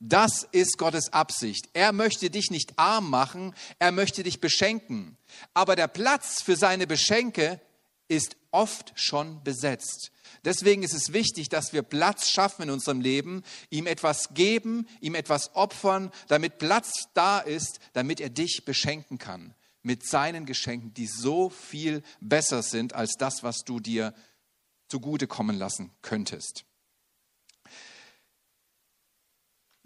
Das 0.00 0.46
ist 0.52 0.78
Gottes 0.78 1.12
Absicht. 1.12 1.68
Er 1.72 1.92
möchte 1.92 2.30
dich 2.30 2.50
nicht 2.50 2.78
arm 2.78 3.10
machen, 3.10 3.54
er 3.78 3.90
möchte 3.90 4.22
dich 4.22 4.40
beschenken. 4.40 5.16
Aber 5.54 5.74
der 5.74 5.88
Platz 5.88 6.40
für 6.40 6.56
seine 6.56 6.86
Beschenke 6.86 7.60
ist 8.06 8.36
oft 8.52 8.92
schon 8.94 9.42
besetzt. 9.42 10.12
Deswegen 10.44 10.82
ist 10.82 10.94
es 10.94 11.12
wichtig, 11.12 11.48
dass 11.48 11.72
wir 11.72 11.82
Platz 11.82 12.30
schaffen 12.30 12.62
in 12.62 12.70
unserem 12.70 13.00
Leben, 13.00 13.42
ihm 13.70 13.86
etwas 13.86 14.34
geben, 14.34 14.88
ihm 15.00 15.14
etwas 15.14 15.54
opfern, 15.54 16.10
damit 16.28 16.58
Platz 16.58 17.08
da 17.14 17.40
ist, 17.40 17.80
damit 17.92 18.20
er 18.20 18.30
dich 18.30 18.62
beschenken 18.64 19.18
kann 19.18 19.54
mit 19.82 20.06
seinen 20.06 20.46
Geschenken, 20.46 20.94
die 20.94 21.06
so 21.06 21.50
viel 21.50 22.02
besser 22.20 22.62
sind 22.62 22.94
als 22.94 23.14
das, 23.18 23.42
was 23.42 23.64
du 23.64 23.80
dir 23.80 24.14
zugute 24.88 25.26
kommen 25.26 25.58
lassen 25.58 25.90
könntest. 26.02 26.64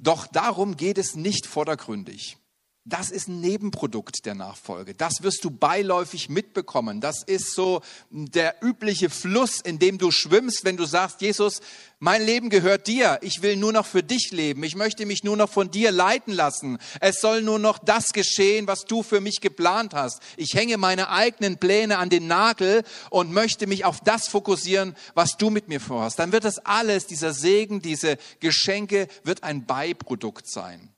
Doch 0.03 0.27
darum 0.27 0.77
geht 0.77 0.99
es 0.99 1.15
nicht 1.15 1.47
vordergründig. 1.47 2.37
Das 2.85 3.13
ist 3.13 3.29
ein 3.29 3.41
Nebenprodukt 3.41 4.27
der 4.27 4.35
Nachfolge. 4.35 4.95
Das 4.95 5.23
wirst 5.23 5.45
du 5.45 5.53
beiläufig 5.53 6.29
mitbekommen. 6.29 7.01
Das 7.01 7.23
ist 7.23 7.55
so 7.55 7.81
der 8.11 8.57
übliche 8.61 9.09
Fluss, 9.09 9.61
in 9.61 9.79
dem 9.79 9.99
du 9.99 10.11
schwimmst, 10.11 10.65
wenn 10.65 10.77
du 10.77 10.85
sagst, 10.85 11.21
Jesus, 11.21 11.61
mein 12.01 12.25
Leben 12.25 12.51
gehört 12.51 12.89
dir. 12.89 13.21
Ich 13.23 13.41
will 13.41 13.55
nur 13.55 13.73
noch 13.73 13.87
für 13.87 14.03
dich 14.03 14.33
leben. 14.33 14.65
Ich 14.65 14.75
möchte 14.75 15.07
mich 15.07 15.23
nur 15.23 15.37
noch 15.37 15.49
von 15.49 15.71
dir 15.71 15.93
leiten 15.93 16.33
lassen. 16.33 16.79
Es 16.99 17.21
soll 17.21 17.43
nur 17.43 17.61
noch 17.61 17.79
das 17.79 18.09
geschehen, 18.09 18.67
was 18.67 18.85
du 18.85 19.05
für 19.05 19.21
mich 19.21 19.41
geplant 19.41 19.95
hast. 19.95 20.21
Ich 20.37 20.55
hänge 20.55 20.77
meine 20.77 21.09
eigenen 21.09 21.59
Pläne 21.59 21.99
an 21.99 22.11
den 22.11 22.27
Nagel 22.27 22.83
und 23.11 23.33
möchte 23.33 23.69
mich 23.69 23.85
auf 23.85 24.01
das 24.01 24.27
fokussieren, 24.27 24.97
was 25.15 25.37
du 25.37 25.51
mit 25.51 25.69
mir 25.69 25.81
vorhast. 25.81 26.19
Dann 26.19 26.33
wird 26.33 26.43
das 26.43 26.59
alles, 26.59 27.07
dieser 27.07 27.33
Segen, 27.33 27.81
diese 27.81 28.19
Geschenke, 28.41 29.07
wird 29.23 29.45
ein 29.45 29.67
Beiprodukt 29.67 30.49
sein 30.51 30.92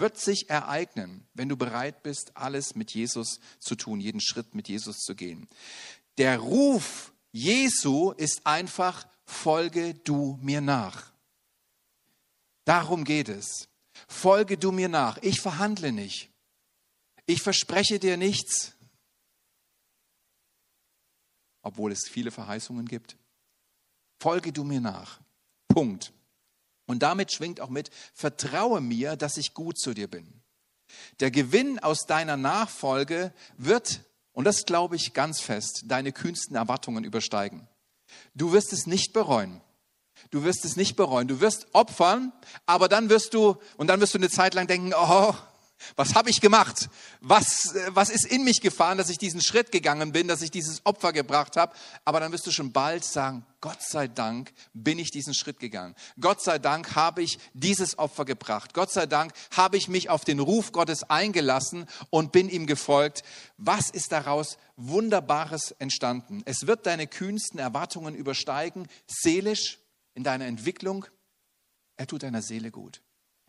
wird 0.00 0.18
sich 0.18 0.50
ereignen, 0.50 1.26
wenn 1.34 1.48
du 1.48 1.56
bereit 1.56 2.02
bist, 2.02 2.36
alles 2.36 2.74
mit 2.74 2.92
Jesus 2.92 3.40
zu 3.58 3.74
tun, 3.74 4.00
jeden 4.00 4.20
Schritt 4.20 4.54
mit 4.54 4.68
Jesus 4.68 4.98
zu 4.98 5.14
gehen. 5.14 5.48
Der 6.18 6.38
Ruf 6.38 7.12
Jesu 7.32 8.12
ist 8.12 8.46
einfach, 8.46 9.06
folge 9.24 9.94
du 9.94 10.38
mir 10.40 10.62
nach. 10.62 11.12
Darum 12.64 13.04
geht 13.04 13.28
es. 13.28 13.68
Folge 14.08 14.56
du 14.56 14.72
mir 14.72 14.88
nach. 14.88 15.18
Ich 15.18 15.40
verhandle 15.40 15.92
nicht. 15.92 16.30
Ich 17.26 17.42
verspreche 17.42 17.98
dir 17.98 18.16
nichts, 18.16 18.72
obwohl 21.60 21.92
es 21.92 22.08
viele 22.08 22.30
Verheißungen 22.30 22.86
gibt. 22.86 23.16
Folge 24.18 24.52
du 24.52 24.64
mir 24.64 24.80
nach. 24.80 25.20
Punkt. 25.68 26.12
Und 26.86 27.02
damit 27.02 27.32
schwingt 27.32 27.60
auch 27.60 27.68
mit, 27.68 27.90
vertraue 28.14 28.80
mir, 28.80 29.16
dass 29.16 29.36
ich 29.36 29.54
gut 29.54 29.78
zu 29.78 29.92
dir 29.92 30.08
bin. 30.08 30.42
Der 31.20 31.30
Gewinn 31.30 31.78
aus 31.78 32.06
deiner 32.06 32.36
Nachfolge 32.36 33.32
wird, 33.56 34.00
und 34.32 34.44
das 34.44 34.64
glaube 34.64 34.96
ich 34.96 35.12
ganz 35.12 35.40
fest, 35.40 35.82
deine 35.86 36.12
kühnsten 36.12 36.56
Erwartungen 36.56 37.04
übersteigen. 37.04 37.68
Du 38.34 38.52
wirst 38.52 38.72
es 38.72 38.86
nicht 38.86 39.12
bereuen. 39.12 39.60
Du 40.30 40.44
wirst 40.44 40.64
es 40.64 40.76
nicht 40.76 40.96
bereuen. 40.96 41.28
Du 41.28 41.40
wirst 41.40 41.66
opfern, 41.72 42.32
aber 42.64 42.88
dann 42.88 43.10
wirst 43.10 43.34
du, 43.34 43.56
und 43.76 43.88
dann 43.88 44.00
wirst 44.00 44.14
du 44.14 44.18
eine 44.18 44.30
Zeit 44.30 44.54
lang 44.54 44.66
denken, 44.66 44.92
oh, 44.96 45.34
was 45.94 46.14
habe 46.14 46.30
ich 46.30 46.40
gemacht? 46.40 46.88
Was, 47.20 47.74
was 47.88 48.10
ist 48.10 48.26
in 48.26 48.44
mich 48.44 48.60
gefahren, 48.60 48.98
dass 48.98 49.10
ich 49.10 49.18
diesen 49.18 49.42
Schritt 49.42 49.72
gegangen 49.72 50.12
bin, 50.12 50.28
dass 50.28 50.42
ich 50.42 50.50
dieses 50.50 50.84
Opfer 50.84 51.12
gebracht 51.12 51.56
habe? 51.56 51.74
Aber 52.04 52.20
dann 52.20 52.32
wirst 52.32 52.46
du 52.46 52.50
schon 52.50 52.72
bald 52.72 53.04
sagen, 53.04 53.44
Gott 53.60 53.82
sei 53.82 54.08
Dank 54.08 54.52
bin 54.74 54.98
ich 54.98 55.10
diesen 55.10 55.34
Schritt 55.34 55.58
gegangen. 55.58 55.94
Gott 56.20 56.42
sei 56.42 56.58
Dank 56.58 56.94
habe 56.94 57.22
ich 57.22 57.38
dieses 57.52 57.98
Opfer 57.98 58.24
gebracht. 58.24 58.74
Gott 58.74 58.90
sei 58.90 59.06
Dank 59.06 59.32
habe 59.50 59.76
ich 59.76 59.88
mich 59.88 60.08
auf 60.08 60.24
den 60.24 60.40
Ruf 60.40 60.72
Gottes 60.72 61.04
eingelassen 61.04 61.86
und 62.10 62.32
bin 62.32 62.48
ihm 62.48 62.66
gefolgt. 62.66 63.22
Was 63.56 63.90
ist 63.90 64.12
daraus 64.12 64.58
Wunderbares 64.76 65.72
entstanden? 65.78 66.42
Es 66.44 66.66
wird 66.66 66.86
deine 66.86 67.06
kühnsten 67.06 67.58
Erwartungen 67.58 68.14
übersteigen, 68.14 68.86
seelisch, 69.06 69.78
in 70.14 70.24
deiner 70.24 70.46
Entwicklung. 70.46 71.06
Er 71.96 72.06
tut 72.06 72.22
deiner 72.22 72.42
Seele 72.42 72.70
gut, 72.70 73.02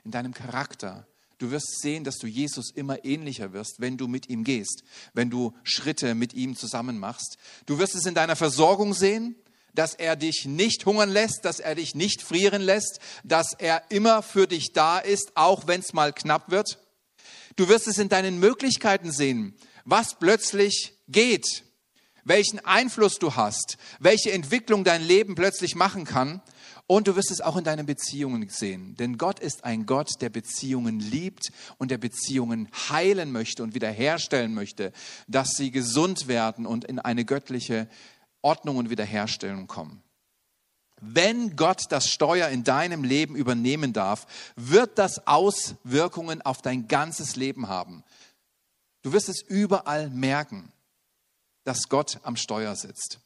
in 0.03 0.11
deinem 0.11 0.33
Charakter, 0.33 1.07
Du 1.37 1.51
wirst 1.51 1.81
sehen, 1.81 2.03
dass 2.03 2.17
du 2.17 2.25
Jesus 2.25 2.71
immer 2.71 3.05
ähnlicher 3.05 3.53
wirst, 3.53 3.79
wenn 3.79 3.97
du 3.97 4.07
mit 4.07 4.27
ihm 4.29 4.43
gehst, 4.43 4.83
wenn 5.13 5.29
du 5.29 5.53
Schritte 5.63 6.15
mit 6.15 6.33
ihm 6.33 6.55
zusammen 6.55 6.97
machst. 6.97 7.37
Du 7.67 7.77
wirst 7.77 7.93
es 7.95 8.05
in 8.07 8.15
deiner 8.15 8.35
Versorgung 8.35 8.93
sehen, 8.93 9.35
dass 9.75 9.93
er 9.93 10.15
dich 10.15 10.45
nicht 10.45 10.85
hungern 10.87 11.11
lässt, 11.11 11.45
dass 11.45 11.59
er 11.59 11.75
dich 11.75 11.93
nicht 11.93 12.23
frieren 12.23 12.63
lässt, 12.63 12.99
dass 13.23 13.53
er 13.53 13.83
immer 13.89 14.23
für 14.23 14.47
dich 14.47 14.73
da 14.73 14.97
ist, 14.97 15.33
auch 15.35 15.67
wenn 15.67 15.81
es 15.81 15.93
mal 15.93 16.13
knapp 16.13 16.49
wird. 16.49 16.79
Du 17.55 17.69
wirst 17.69 17.87
es 17.87 17.99
in 17.99 18.09
deinen 18.09 18.39
Möglichkeiten 18.39 19.11
sehen, 19.11 19.55
was 19.85 20.17
plötzlich 20.17 20.93
geht, 21.07 21.63
welchen 22.23 22.59
Einfluss 22.65 23.19
du 23.19 23.35
hast, 23.35 23.77
welche 23.99 24.31
Entwicklung 24.31 24.83
dein 24.83 25.03
Leben 25.03 25.35
plötzlich 25.35 25.75
machen 25.75 26.03
kann. 26.03 26.41
Und 26.87 27.09
du 27.09 27.17
wirst 27.17 27.31
es 27.31 27.41
auch 27.41 27.57
in 27.57 27.65
deinen 27.65 27.85
Beziehungen 27.85 28.47
sehen. 28.47 28.95
Denn 28.95 29.17
Gott 29.17 29.39
ist 29.39 29.65
ein 29.65 29.85
Gott, 29.85 30.09
der 30.21 30.29
Beziehungen 30.29 31.01
liebt 31.01 31.51
und 31.77 31.91
der 31.91 31.97
Beziehungen 31.97 32.69
heilen 32.89 33.33
möchte 33.33 33.61
und 33.61 33.75
wiederherstellen 33.75 34.53
möchte, 34.53 34.93
dass 35.27 35.51
sie 35.51 35.71
gesund 35.71 36.29
werden 36.29 36.65
und 36.65 36.85
in 36.85 36.99
eine 36.99 37.25
göttliche 37.25 37.89
Ordnung 38.41 38.77
und 38.77 38.89
Wiederherstellung 38.89 39.67
kommen. 39.67 40.01
Wenn 41.01 41.57
Gott 41.57 41.83
das 41.89 42.07
Steuer 42.07 42.47
in 42.47 42.63
deinem 42.63 43.03
Leben 43.03 43.35
übernehmen 43.35 43.91
darf, 43.91 44.25
wird 44.55 44.97
das 44.97 45.27
Auswirkungen 45.27 46.41
auf 46.41 46.61
dein 46.61 46.87
ganzes 46.87 47.35
Leben 47.35 47.67
haben. 47.67 48.03
Du 49.03 49.11
wirst 49.11 49.29
es 49.29 49.41
überall 49.41 50.09
merken, 50.09 50.71
dass 51.65 51.89
Gott 51.89 52.19
am 52.23 52.37
Steuer 52.37 52.75
sitzt. 52.75 53.19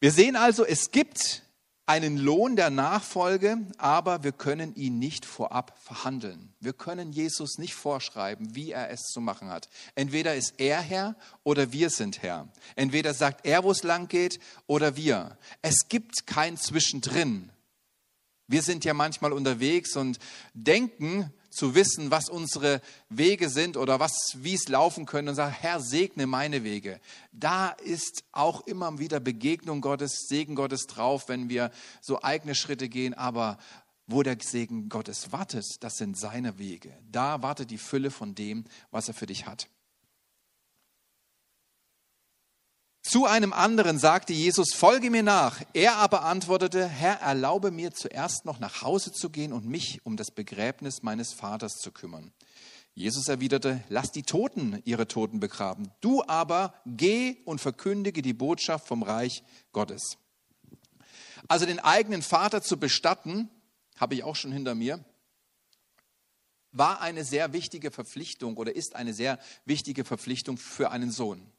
Wir 0.00 0.12
sehen 0.12 0.36
also, 0.36 0.64
es 0.64 0.92
gibt 0.92 1.42
einen 1.88 2.18
Lohn 2.18 2.54
der 2.54 2.68
Nachfolge, 2.68 3.56
aber 3.78 4.22
wir 4.22 4.32
können 4.32 4.74
ihn 4.74 4.98
nicht 4.98 5.24
vorab 5.24 5.78
verhandeln. 5.82 6.52
Wir 6.60 6.74
können 6.74 7.12
Jesus 7.12 7.56
nicht 7.56 7.74
vorschreiben, 7.74 8.54
wie 8.54 8.72
er 8.72 8.90
es 8.90 9.04
zu 9.04 9.22
machen 9.22 9.48
hat. 9.48 9.70
Entweder 9.94 10.34
ist 10.34 10.54
er 10.58 10.82
Herr 10.82 11.16
oder 11.44 11.72
wir 11.72 11.88
sind 11.88 12.20
Herr. 12.22 12.46
Entweder 12.76 13.14
sagt 13.14 13.46
er, 13.46 13.64
wo 13.64 13.70
es 13.70 13.84
lang 13.84 14.06
geht, 14.08 14.38
oder 14.66 14.96
wir. 14.96 15.38
Es 15.62 15.88
gibt 15.88 16.26
kein 16.26 16.58
Zwischendrin. 16.58 17.50
Wir 18.46 18.62
sind 18.62 18.84
ja 18.84 18.92
manchmal 18.92 19.32
unterwegs 19.32 19.96
und 19.96 20.18
denken, 20.52 21.32
zu 21.58 21.74
wissen, 21.74 22.12
was 22.12 22.28
unsere 22.28 22.80
Wege 23.08 23.48
sind 23.48 23.76
oder 23.76 23.98
was, 23.98 24.14
wie 24.36 24.54
es 24.54 24.68
laufen 24.68 25.06
können 25.06 25.28
und 25.28 25.34
sagen, 25.34 25.52
Herr, 25.58 25.80
segne 25.80 26.28
meine 26.28 26.62
Wege. 26.62 27.00
Da 27.32 27.70
ist 27.70 28.22
auch 28.30 28.66
immer 28.68 28.96
wieder 29.00 29.18
Begegnung 29.18 29.80
Gottes, 29.80 30.26
Segen 30.28 30.54
Gottes 30.54 30.86
drauf, 30.86 31.28
wenn 31.28 31.48
wir 31.48 31.72
so 32.00 32.22
eigene 32.22 32.54
Schritte 32.54 32.88
gehen, 32.88 33.12
aber 33.12 33.58
wo 34.06 34.22
der 34.22 34.38
Segen 34.40 34.88
Gottes 34.88 35.32
wartet, 35.32 35.66
das 35.80 35.96
sind 35.96 36.16
seine 36.16 36.58
Wege. 36.58 36.96
Da 37.10 37.42
wartet 37.42 37.72
die 37.72 37.78
Fülle 37.78 38.12
von 38.12 38.36
dem, 38.36 38.64
was 38.92 39.08
er 39.08 39.14
für 39.14 39.26
dich 39.26 39.46
hat. 39.46 39.68
Zu 43.08 43.24
einem 43.24 43.54
anderen 43.54 43.98
sagte 43.98 44.34
Jesus, 44.34 44.74
folge 44.74 45.08
mir 45.08 45.22
nach. 45.22 45.62
Er 45.72 45.96
aber 45.96 46.24
antwortete, 46.24 46.86
Herr, 46.86 47.22
erlaube 47.22 47.70
mir 47.70 47.94
zuerst 47.94 48.44
noch 48.44 48.58
nach 48.58 48.82
Hause 48.82 49.12
zu 49.12 49.30
gehen 49.30 49.54
und 49.54 49.64
mich 49.64 50.04
um 50.04 50.18
das 50.18 50.30
Begräbnis 50.30 51.02
meines 51.02 51.32
Vaters 51.32 51.76
zu 51.76 51.90
kümmern. 51.90 52.34
Jesus 52.92 53.26
erwiderte, 53.28 53.82
lass 53.88 54.12
die 54.12 54.24
Toten 54.24 54.82
ihre 54.84 55.08
Toten 55.08 55.40
begraben. 55.40 55.90
Du 56.02 56.22
aber 56.26 56.74
geh 56.84 57.38
und 57.46 57.62
verkündige 57.62 58.20
die 58.20 58.34
Botschaft 58.34 58.86
vom 58.86 59.02
Reich 59.02 59.42
Gottes. 59.72 60.18
Also 61.48 61.64
den 61.64 61.80
eigenen 61.80 62.20
Vater 62.20 62.60
zu 62.60 62.78
bestatten, 62.78 63.48
habe 63.96 64.16
ich 64.16 64.22
auch 64.22 64.36
schon 64.36 64.52
hinter 64.52 64.74
mir, 64.74 65.02
war 66.72 67.00
eine 67.00 67.24
sehr 67.24 67.54
wichtige 67.54 67.90
Verpflichtung 67.90 68.58
oder 68.58 68.76
ist 68.76 68.96
eine 68.96 69.14
sehr 69.14 69.38
wichtige 69.64 70.04
Verpflichtung 70.04 70.58
für 70.58 70.90
einen 70.90 71.10
Sohn 71.10 71.50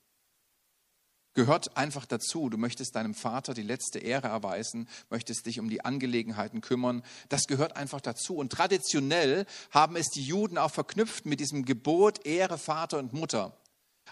gehört 1.39 1.77
einfach 1.77 2.05
dazu. 2.05 2.49
Du 2.49 2.57
möchtest 2.57 2.97
deinem 2.97 3.13
Vater 3.13 3.53
die 3.53 3.63
letzte 3.63 3.99
Ehre 3.99 4.27
erweisen, 4.27 4.89
möchtest 5.09 5.45
dich 5.45 5.61
um 5.61 5.69
die 5.69 5.85
Angelegenheiten 5.85 6.59
kümmern. 6.59 7.01
Das 7.29 7.47
gehört 7.47 7.77
einfach 7.77 8.01
dazu. 8.01 8.35
Und 8.35 8.51
traditionell 8.51 9.45
haben 9.71 9.95
es 9.95 10.09
die 10.09 10.21
Juden 10.21 10.57
auch 10.57 10.71
verknüpft 10.71 11.25
mit 11.25 11.39
diesem 11.39 11.63
Gebot 11.63 12.25
Ehre 12.25 12.57
Vater 12.57 12.99
und 12.99 13.13
Mutter. 13.13 13.55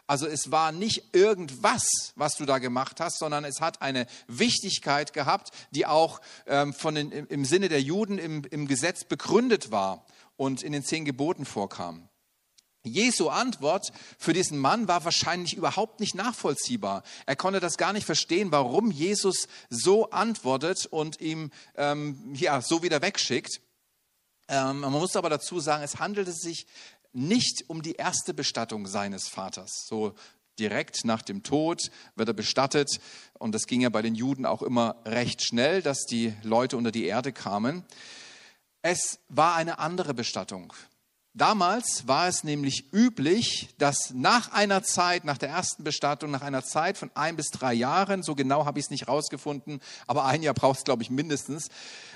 Also 0.06 0.26
es 0.26 0.52
war 0.52 0.72
nicht 0.72 1.14
irgendwas, 1.14 2.14
was 2.16 2.36
du 2.36 2.46
da 2.46 2.60
gemacht 2.60 3.02
hast, 3.02 3.20
sondern 3.20 3.44
es 3.44 3.60
hat 3.60 3.82
eine 3.82 4.08
Wichtigkeit 4.30 5.12
gehabt, 5.12 5.52
die 5.72 5.86
auch 5.86 6.22
ähm, 6.46 6.74
von 6.74 6.96
den, 6.96 7.12
im 7.12 7.44
Sinne 7.44 7.68
der 7.68 7.82
Juden 7.82 8.20
im, 8.20 8.46
im 8.50 8.70
Gesetz 8.70 9.04
begründet 9.04 9.70
war 9.70 10.06
und 10.38 10.64
in 10.64 10.72
den 10.72 10.86
zehn 10.86 11.04
Geboten 11.04 11.44
vorkam. 11.44 12.07
Jesu 12.88 13.30
Antwort 13.30 13.92
für 14.18 14.34
diesen 14.34 14.58
Mann 14.58 14.88
war 14.88 15.06
wahrscheinlich 15.06 15.56
überhaupt 15.56 16.00
nicht 16.00 16.16
nachvollziehbar. 16.16 17.04
Er 17.26 17.36
konnte 17.36 17.60
das 17.60 17.78
gar 17.78 17.94
nicht 17.94 18.06
verstehen, 18.06 18.52
warum 18.52 18.92
Jesus 18.92 19.48
so 19.70 20.10
antwortet 20.10 20.86
und 20.88 21.22
ihm 21.22 21.52
ähm, 21.76 22.34
ja, 22.34 22.62
so 22.62 22.84
wieder 22.84 23.02
wegschickt. 23.02 23.62
Ähm, 24.48 24.80
man 24.80 24.92
muss 24.92 25.16
aber 25.16 25.30
dazu 25.30 25.60
sagen, 25.60 25.84
es 25.84 26.00
handelte 26.00 26.32
sich 26.32 26.66
nicht 27.14 27.66
um 27.68 27.82
die 27.82 27.94
erste 27.94 28.34
Bestattung 28.34 28.88
seines 28.88 29.28
Vaters. 29.28 29.86
So 29.88 30.14
direkt 30.60 31.06
nach 31.06 31.22
dem 31.22 31.44
Tod 31.44 31.92
wird 32.16 32.30
er 32.30 32.34
bestattet. 32.34 33.00
Und 33.34 33.54
das 33.54 33.68
ging 33.68 33.82
ja 33.82 33.90
bei 33.90 34.02
den 34.02 34.16
Juden 34.16 34.46
auch 34.46 34.62
immer 34.62 34.98
recht 35.06 35.44
schnell, 35.44 35.82
dass 35.82 36.06
die 36.06 36.34
Leute 36.44 36.78
unter 36.78 36.92
die 36.92 37.06
Erde 37.06 37.32
kamen. 37.32 37.84
Es 38.82 39.20
war 39.30 39.56
eine 39.56 39.80
andere 39.80 40.14
Bestattung. 40.14 40.74
Damals 41.38 42.08
war 42.08 42.28
es 42.28 42.44
nämlich 42.44 42.92
üblich, 42.92 43.70
dass 43.78 44.12
nach 44.12 44.54
einer 44.54 44.82
Zeit, 44.82 45.24
nach 45.24 45.38
der 45.38 45.50
ersten 45.50 45.84
Bestattung, 45.84 46.32
nach 46.32 46.42
einer 46.42 46.64
Zeit 46.64 46.98
von 46.98 47.12
ein 47.14 47.36
bis 47.36 47.52
drei 47.52 47.76
Jahren, 47.76 48.24
so 48.24 48.34
genau 48.34 48.66
habe 48.66 48.80
ich 48.80 48.86
es 48.86 48.90
nicht 48.90 49.08
rausgefunden, 49.08 49.80
aber 50.08 50.26
ein 50.26 50.42
Jahr 50.42 50.56
braucht 50.56 50.80
es, 50.80 50.84
glaube 50.84 51.04
ich, 51.04 51.12
mindestens, 51.12 51.68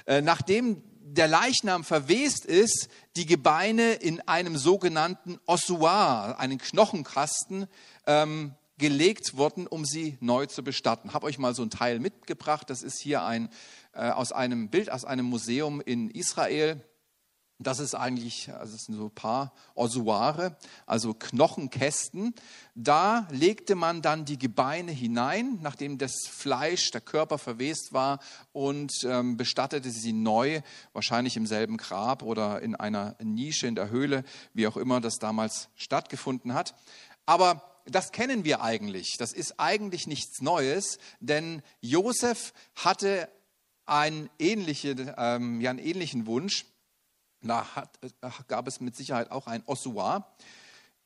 äh, 0.08 0.22
nachdem 0.22 0.82
der 1.04 1.28
Leichnam 1.28 1.84
verwest 1.84 2.46
ist, 2.46 2.90
die 3.16 3.28
Gebeine 3.28 3.94
in 3.94 4.22
einem 4.22 4.58
sogenannten 4.58 5.40
Ossuar, 5.46 6.40
einen 6.40 6.58
Knochenkasten, 6.58 7.68
ähm, 8.08 8.56
gelegt 8.80 9.38
wurden, 9.38 9.68
um 9.68 9.86
sie 9.86 10.18
neu 10.20 10.48
zu 10.48 10.64
bestatten. 10.64 11.14
Habe 11.14 11.28
euch 11.28 11.38
mal 11.38 11.54
so 11.54 11.62
ein 11.62 11.70
Teil 11.70 12.00
mitgebracht. 12.00 12.72
Das 12.72 12.82
ist 12.82 13.00
hier 13.00 13.24
ein, 13.24 13.50
äh, 13.94 14.10
aus 14.10 14.32
einem 14.32 14.70
Bild 14.70 14.92
aus 14.92 15.06
einem 15.06 15.28
Museum 15.28 15.80
in 15.80 16.10
Israel. 16.10 16.84
Das 17.64 17.80
ist 17.80 17.94
eigentlich, 17.94 18.52
also 18.54 18.76
es 18.76 18.86
sind 18.86 18.96
so 18.96 19.06
ein 19.06 19.12
paar 19.12 19.54
Ossuare, 19.76 20.58
also 20.86 21.14
Knochenkästen. 21.14 22.34
Da 22.74 23.28
legte 23.30 23.76
man 23.76 24.02
dann 24.02 24.26
die 24.26 24.40
Gebeine 24.40 24.92
hinein, 24.92 25.60
nachdem 25.62 25.98
das 25.98 26.14
Fleisch, 26.28 26.90
der 26.92 27.02
Körper 27.02 27.38
verwest 27.38 27.94
war 27.94 28.20
und 28.52 28.92
ähm, 29.06 29.38
bestattete 29.38 29.92
sie 29.92 30.14
neu, 30.14 30.62
wahrscheinlich 30.94 31.38
im 31.38 31.46
selben 31.46 31.78
Grab 31.78 32.24
oder 32.24 32.62
in 32.62 32.76
einer 32.76 33.16
Nische 33.22 33.68
in 33.68 33.76
der 33.76 33.90
Höhle, 33.90 34.24
wie 34.54 34.68
auch 34.68 34.78
immer 34.78 35.00
das 35.00 35.20
damals 35.20 35.70
stattgefunden 35.76 36.54
hat. 36.54 36.74
Aber 37.26 37.62
das 37.86 38.12
kennen 38.12 38.44
wir 38.44 38.62
eigentlich. 38.62 39.18
Das 39.18 39.34
ist 39.34 39.60
eigentlich 39.60 40.08
nichts 40.08 40.42
Neues, 40.42 40.98
denn 41.20 41.62
Josef 41.82 42.54
hatte 42.76 43.30
einen 43.86 44.30
ähnlichen, 44.40 45.12
ähm, 45.18 45.62
ja, 45.62 45.70
einen 45.70 45.80
ähnlichen 45.80 46.26
Wunsch 46.26 46.66
da 47.42 47.76
hat, 47.76 48.00
äh, 48.02 48.30
gab 48.48 48.68
es 48.68 48.80
mit 48.80 48.96
Sicherheit 48.96 49.32
auch 49.32 49.48
ein 49.48 49.64
Ossuar. 49.66 50.36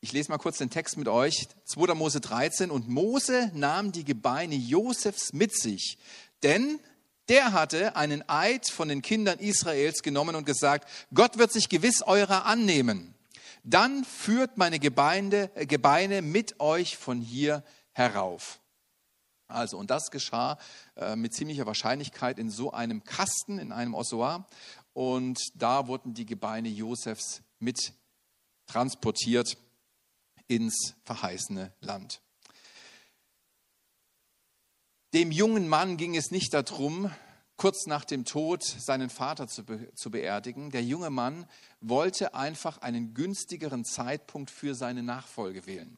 Ich 0.01 0.11
lese 0.11 0.29
mal 0.29 0.37
kurz 0.37 0.57
den 0.57 0.69
Text 0.69 0.97
mit 0.97 1.07
euch. 1.07 1.47
2. 1.65 1.93
Mose 1.95 2.19
13. 2.19 2.69
Und 2.69 2.87
Mose 2.87 3.51
nahm 3.53 3.91
die 3.91 4.03
Gebeine 4.03 4.55
Josefs 4.55 5.33
mit 5.33 5.57
sich, 5.57 5.97
denn 6.43 6.79
der 7.27 7.53
hatte 7.53 7.95
einen 7.95 8.23
Eid 8.29 8.69
von 8.69 8.87
den 8.87 9.01
Kindern 9.01 9.39
Israels 9.39 10.03
genommen 10.03 10.35
und 10.35 10.45
gesagt, 10.45 10.87
Gott 11.13 11.37
wird 11.37 11.51
sich 11.51 11.69
gewiss 11.69 12.03
eurer 12.03 12.45
annehmen. 12.45 13.15
Dann 13.63 14.05
führt 14.05 14.57
meine 14.57 14.77
Gebeine, 14.77 15.49
äh, 15.55 15.65
Gebeine 15.65 16.21
mit 16.21 16.59
euch 16.59 16.97
von 16.97 17.19
hier 17.19 17.63
herauf. 17.93 18.59
Also, 19.47 19.77
und 19.77 19.89
das 19.89 20.11
geschah 20.11 20.57
äh, 20.95 21.15
mit 21.15 21.33
ziemlicher 21.33 21.65
Wahrscheinlichkeit 21.65 22.39
in 22.39 22.49
so 22.49 22.71
einem 22.71 23.03
Kasten, 23.03 23.57
in 23.57 23.71
einem 23.71 23.93
Ossuar 23.93 24.47
und 24.95 25.51
da 25.55 25.87
wurden 25.87 26.13
die 26.13 26.25
Gebeine 26.25 26.69
Josefs 26.69 27.41
mit 27.59 27.93
transportiert 28.65 29.57
ins 30.47 30.95
verheißene 31.03 31.73
Land. 31.81 32.21
Dem 35.13 35.31
jungen 35.31 35.67
Mann 35.67 35.97
ging 35.97 36.15
es 36.15 36.31
nicht 36.31 36.53
darum, 36.53 37.11
kurz 37.57 37.87
nach 37.87 38.05
dem 38.05 38.23
Tod 38.23 38.63
seinen 38.63 39.09
Vater 39.09 39.49
zu, 39.49 39.65
be 39.65 39.93
zu 39.95 40.11
beerdigen. 40.11 40.71
Der 40.71 40.83
junge 40.83 41.09
Mann 41.09 41.45
wollte 41.81 42.33
einfach 42.33 42.77
einen 42.77 43.13
günstigeren 43.13 43.83
Zeitpunkt 43.83 44.49
für 44.49 44.75
seine 44.75 45.03
Nachfolge 45.03 45.65
wählen. 45.65 45.97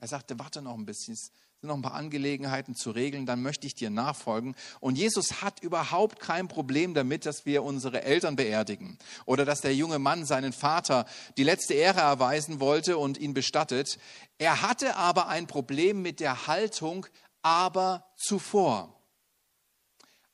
Er 0.00 0.08
sagte, 0.08 0.38
warte 0.38 0.60
noch 0.60 0.74
ein 0.74 0.84
bisschen, 0.84 1.18
sind 1.60 1.70
noch 1.70 1.74
ein 1.74 1.82
paar 1.82 1.94
Angelegenheiten 1.94 2.76
zu 2.76 2.92
regeln, 2.92 3.26
dann 3.26 3.42
möchte 3.42 3.66
ich 3.66 3.74
dir 3.74 3.90
nachfolgen. 3.90 4.54
Und 4.78 4.96
Jesus 4.96 5.42
hat 5.42 5.60
überhaupt 5.60 6.20
kein 6.20 6.46
Problem 6.46 6.94
damit, 6.94 7.26
dass 7.26 7.46
wir 7.46 7.64
unsere 7.64 8.02
Eltern 8.02 8.36
beerdigen 8.36 8.96
oder 9.26 9.44
dass 9.44 9.60
der 9.60 9.74
junge 9.74 9.98
Mann 9.98 10.24
seinen 10.24 10.52
Vater 10.52 11.04
die 11.36 11.42
letzte 11.42 11.74
Ehre 11.74 11.98
erweisen 11.98 12.60
wollte 12.60 12.96
und 12.96 13.18
ihn 13.18 13.34
bestattet. 13.34 13.98
Er 14.38 14.62
hatte 14.62 14.94
aber 14.94 15.26
ein 15.26 15.48
Problem 15.48 16.00
mit 16.00 16.20
der 16.20 16.46
Haltung, 16.46 17.06
aber 17.42 18.06
zuvor. 18.16 18.94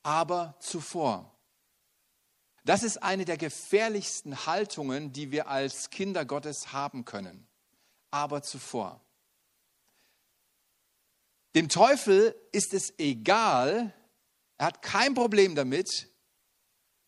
Aber 0.03 0.55
zuvor. 0.59 1.35
Das 2.65 2.83
ist 2.83 3.01
eine 3.01 3.25
der 3.25 3.37
gefährlichsten 3.37 4.45
Haltungen, 4.45 5.11
die 5.11 5.31
wir 5.31 5.47
als 5.47 5.89
Kinder 5.89 6.23
Gottes 6.23 6.71
haben 6.71 7.03
können. 7.03 7.47
Aber 8.11 8.43
zuvor. 8.43 9.04
Dem 11.55 11.69
Teufel 11.69 12.35
ist 12.51 12.73
es 12.73 12.99
egal, 12.99 13.93
er 14.57 14.65
hat 14.65 14.81
kein 14.81 15.13
Problem 15.13 15.55
damit, 15.55 16.09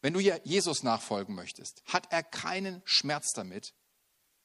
wenn 0.01 0.13
du 0.13 0.21
Jesus 0.21 0.83
nachfolgen 0.83 1.35
möchtest, 1.35 1.83
hat 1.85 2.13
er 2.13 2.23
keinen 2.23 2.81
Schmerz 2.85 3.33
damit, 3.33 3.73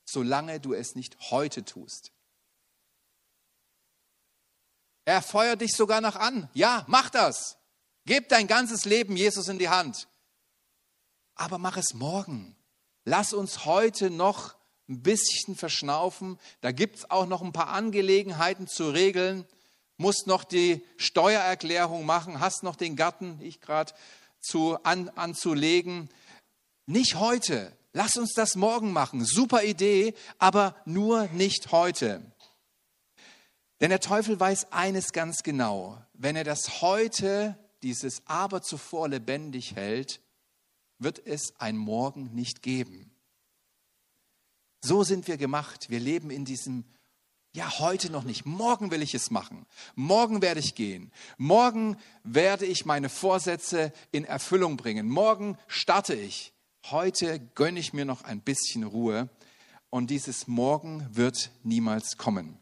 solange 0.04 0.58
du 0.58 0.74
es 0.74 0.96
nicht 0.96 1.30
heute 1.30 1.64
tust. 1.64 2.10
Er 5.04 5.22
feuert 5.22 5.60
dich 5.60 5.72
sogar 5.76 6.00
noch 6.00 6.16
an. 6.16 6.50
Ja, 6.52 6.84
mach 6.88 7.08
das. 7.08 7.58
Gib 8.04 8.28
dein 8.28 8.48
ganzes 8.48 8.84
Leben 8.84 9.16
Jesus 9.16 9.46
in 9.46 9.60
die 9.60 9.68
Hand. 9.68 10.08
Aber 11.36 11.58
mach 11.58 11.76
es 11.76 11.94
morgen. 11.94 12.56
Lass 13.04 13.32
uns 13.32 13.64
heute 13.64 14.10
noch 14.10 14.56
ein 14.88 15.02
bisschen 15.02 15.54
verschnaufen. 15.54 16.40
Da 16.60 16.72
gibt 16.72 16.96
es 16.96 17.10
auch 17.10 17.26
noch 17.26 17.42
ein 17.42 17.52
paar 17.52 17.68
Angelegenheiten 17.68 18.66
zu 18.66 18.90
regeln 18.90 19.46
musst 20.02 20.26
noch 20.26 20.44
die 20.44 20.84
Steuererklärung 20.98 22.04
machen, 22.04 22.40
hast 22.40 22.62
noch 22.62 22.76
den 22.76 22.96
Garten, 22.96 23.38
ich 23.40 23.62
gerade, 23.62 23.94
an, 24.82 25.08
anzulegen. 25.10 26.10
Nicht 26.86 27.14
heute. 27.14 27.72
Lass 27.92 28.16
uns 28.16 28.32
das 28.34 28.56
morgen 28.56 28.92
machen. 28.92 29.24
Super 29.24 29.62
Idee, 29.62 30.14
aber 30.38 30.76
nur 30.84 31.28
nicht 31.28 31.72
heute. 31.72 32.20
Denn 33.80 33.90
der 33.90 34.00
Teufel 34.00 34.38
weiß 34.38 34.72
eines 34.72 35.12
ganz 35.12 35.42
genau. 35.42 35.98
Wenn 36.12 36.36
er 36.36 36.44
das 36.44 36.82
heute, 36.82 37.56
dieses 37.82 38.22
aber 38.26 38.62
zuvor 38.62 39.08
lebendig 39.08 39.74
hält, 39.76 40.20
wird 40.98 41.24
es 41.24 41.54
ein 41.58 41.76
Morgen 41.76 42.34
nicht 42.34 42.62
geben. 42.62 43.10
So 44.84 45.04
sind 45.04 45.28
wir 45.28 45.36
gemacht. 45.36 45.90
Wir 45.90 46.00
leben 46.00 46.30
in 46.30 46.44
diesem, 46.44 46.84
ja, 47.54 47.78
heute 47.80 48.10
noch 48.10 48.24
nicht. 48.24 48.46
Morgen 48.46 48.90
will 48.90 49.02
ich 49.02 49.14
es 49.14 49.30
machen. 49.30 49.66
Morgen 49.94 50.40
werde 50.40 50.60
ich 50.60 50.74
gehen. 50.74 51.12
Morgen 51.36 51.98
werde 52.24 52.64
ich 52.64 52.86
meine 52.86 53.10
Vorsätze 53.10 53.92
in 54.10 54.24
Erfüllung 54.24 54.78
bringen. 54.78 55.08
Morgen 55.08 55.58
starte 55.66 56.14
ich. 56.14 56.54
Heute 56.90 57.40
gönne 57.54 57.78
ich 57.78 57.92
mir 57.92 58.06
noch 58.06 58.24
ein 58.24 58.40
bisschen 58.40 58.84
Ruhe. 58.84 59.28
Und 59.90 60.08
dieses 60.08 60.46
Morgen 60.46 61.06
wird 61.10 61.50
niemals 61.62 62.16
kommen. 62.16 62.58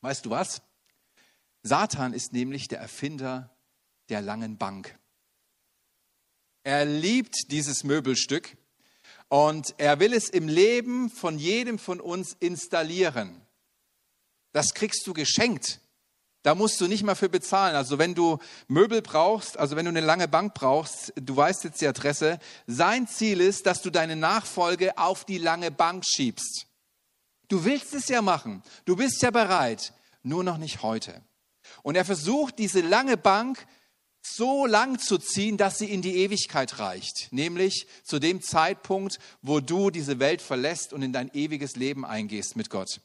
Weißt 0.00 0.24
du 0.24 0.30
was? 0.30 0.62
Satan 1.62 2.14
ist 2.14 2.32
nämlich 2.32 2.68
der 2.68 2.80
Erfinder 2.80 3.54
der 4.08 4.22
langen 4.22 4.56
Bank. 4.56 4.98
Er 6.62 6.86
liebt 6.86 7.50
dieses 7.50 7.84
Möbelstück 7.84 8.56
und 9.28 9.74
er 9.76 10.00
will 10.00 10.14
es 10.14 10.30
im 10.30 10.48
Leben 10.48 11.10
von 11.10 11.38
jedem 11.38 11.78
von 11.78 12.00
uns 12.00 12.34
installieren. 12.40 13.42
Das 14.52 14.74
kriegst 14.74 15.06
du 15.06 15.12
geschenkt. 15.12 15.80
Da 16.42 16.54
musst 16.54 16.80
du 16.80 16.86
nicht 16.86 17.02
mal 17.02 17.14
für 17.14 17.28
bezahlen. 17.28 17.76
Also 17.76 17.98
wenn 17.98 18.14
du 18.14 18.38
Möbel 18.66 19.02
brauchst, 19.02 19.58
also 19.58 19.76
wenn 19.76 19.84
du 19.84 19.90
eine 19.90 20.00
lange 20.00 20.26
Bank 20.26 20.54
brauchst, 20.54 21.12
du 21.16 21.36
weißt 21.36 21.64
jetzt 21.64 21.80
die 21.82 21.86
Adresse, 21.86 22.38
sein 22.66 23.06
Ziel 23.06 23.40
ist, 23.40 23.66
dass 23.66 23.82
du 23.82 23.90
deine 23.90 24.16
Nachfolge 24.16 24.96
auf 24.96 25.24
die 25.24 25.38
lange 25.38 25.70
Bank 25.70 26.04
schiebst. 26.06 26.66
Du 27.48 27.64
willst 27.64 27.92
es 27.94 28.08
ja 28.08 28.22
machen. 28.22 28.62
Du 28.86 28.96
bist 28.96 29.20
ja 29.22 29.30
bereit. 29.30 29.92
Nur 30.22 30.44
noch 30.44 30.56
nicht 30.56 30.82
heute. 30.82 31.22
Und 31.82 31.96
er 31.96 32.04
versucht, 32.04 32.58
diese 32.58 32.80
lange 32.80 33.16
Bank 33.16 33.66
so 34.22 34.66
lang 34.66 34.98
zu 34.98 35.18
ziehen, 35.18 35.56
dass 35.56 35.78
sie 35.78 35.90
in 35.90 36.02
die 36.02 36.16
Ewigkeit 36.16 36.78
reicht, 36.78 37.32
nämlich 37.32 37.86
zu 38.04 38.18
dem 38.18 38.42
Zeitpunkt, 38.42 39.18
wo 39.40 39.60
du 39.60 39.90
diese 39.90 40.18
Welt 40.18 40.42
verlässt 40.42 40.92
und 40.92 41.02
in 41.02 41.12
dein 41.12 41.32
ewiges 41.32 41.76
Leben 41.76 42.04
eingehst 42.04 42.56
mit 42.56 42.68
Gott. 42.68 43.00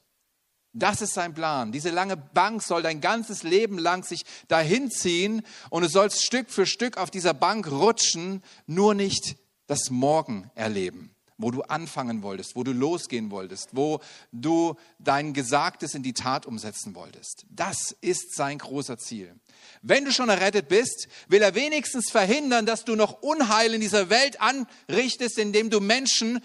Das 0.78 1.02
ist 1.02 1.14
sein 1.14 1.34
Plan. 1.34 1.72
Diese 1.72 1.90
lange 1.90 2.18
Bank 2.18 2.62
soll 2.62 2.84
dein 2.84 3.00
ganzes 3.00 3.44
Leben 3.44 3.78
lang 3.78 4.04
sich 4.04 4.26
dahin 4.50 4.92
ziehen 4.92 5.42
und 5.70 5.84
du 5.84 5.90
sollst 5.90 6.26
Stück 6.26 6.50
für 6.50 6.66
Stück 6.66 6.98
auf 6.98 7.10
dieser 7.10 7.34
Bank 7.34 7.72
rutschen, 7.72 8.44
nur 8.68 8.94
nicht 8.94 9.38
das 9.68 9.90
Morgen 9.90 10.52
erleben 10.54 11.16
wo 11.38 11.52
du 11.52 11.64
anfangen 11.64 12.24
wolltest, 12.24 12.56
wo 12.56 12.64
du 12.64 12.72
losgehen 12.72 13.30
wolltest, 13.30 13.70
wo 13.74 14.00
du 14.32 14.76
dein 15.00 15.34
Gesagtes 15.34 15.94
in 15.94 16.02
die 16.02 16.14
Tat 16.14 16.46
umsetzen 16.46 16.96
wolltest. 16.96 17.46
Das 17.50 17.96
ist 18.00 18.36
sein 18.36 18.58
großer 18.58 18.98
Ziel. 18.98 19.36
Wenn 19.82 20.06
du 20.06 20.14
schon 20.14 20.30
errettet 20.30 20.70
bist, 20.70 21.10
will 21.28 21.42
er 21.42 21.54
wenigstens 21.54 22.10
verhindern, 22.10 22.66
dass 22.66 22.86
du 22.86 22.96
noch 22.96 23.22
Unheil 23.22 23.74
in 23.74 23.82
dieser 23.82 24.10
Welt 24.10 24.40
anrichtest, 24.40 25.38
indem 25.38 25.70
du 25.70 25.82
Menschen 25.82 26.40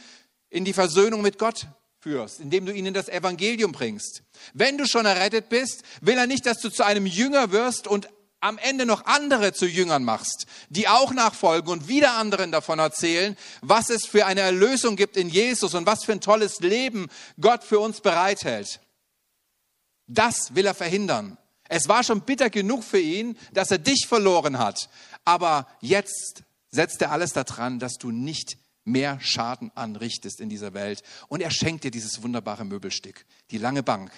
in 0.49 0.65
die 0.65 0.73
Versöhnung 0.73 1.23
mit 1.23 1.39
Gott 1.39 1.69
führst, 2.01 2.41
indem 2.41 2.65
du 2.65 2.73
ihnen 2.73 2.95
das 2.95 3.09
Evangelium 3.09 3.73
bringst. 3.73 4.23
Wenn 4.55 4.79
du 4.79 4.87
schon 4.87 5.05
errettet 5.05 5.51
bist, 5.51 5.83
will 6.01 6.17
er 6.17 6.27
nicht, 6.27 6.47
dass 6.47 6.59
du 6.59 6.71
zu 6.71 6.85
einem 6.85 7.05
Jünger 7.05 7.53
wirst 7.53 7.87
und 7.87 8.09
am 8.41 8.57
Ende 8.57 8.87
noch 8.87 9.05
andere 9.05 9.53
zu 9.53 9.67
Jüngern 9.67 10.03
machst, 10.03 10.47
die 10.71 10.89
auch 10.89 11.13
nachfolgen 11.13 11.71
und 11.71 11.89
wieder 11.89 12.15
anderen 12.15 12.53
davon 12.53 12.79
erzählen, 12.79 13.37
was 13.61 13.91
es 13.91 14.07
für 14.07 14.25
eine 14.25 14.41
Erlösung 14.41 14.97
gibt 14.97 15.19
in 15.19 15.29
Jesus 15.29 15.75
und 15.75 15.85
was 15.85 16.05
für 16.05 16.13
ein 16.13 16.23
tolles 16.23 16.61
Leben 16.61 17.09
Gott 17.39 17.65
für 17.65 17.81
uns 17.81 18.01
bereithält. 18.01 18.81
Das 20.07 20.55
will 20.55 20.65
er 20.65 20.75
verhindern. 20.75 21.37
Es 21.69 21.87
war 21.87 22.03
schon 22.03 22.23
bitter 22.23 22.49
genug 22.49 22.83
für 22.83 22.99
ihn, 22.99 23.37
dass 23.53 23.71
er 23.71 23.79
dich 23.79 24.07
verloren 24.09 24.59
hat. 24.59 24.89
Aber 25.27 25.69
jetzt 25.81 26.43
setzt 26.71 27.03
er 27.03 27.13
alles 27.13 27.33
daran, 27.33 27.79
dass 27.79 27.99
du 27.99 28.11
nicht 28.11 28.57
mehr 28.91 29.21
Schaden 29.21 29.71
anrichtest 29.75 30.41
in 30.41 30.49
dieser 30.49 30.75
Welt. 30.75 31.03
Und 31.29 31.41
er 31.41 31.51
schenkt 31.51 31.85
dir 31.85 31.91
dieses 31.91 32.23
wunderbare 32.23 32.65
Möbelstück, 32.65 33.25
die 33.51 33.59
lange 33.59 33.83
Bank. 33.83 34.11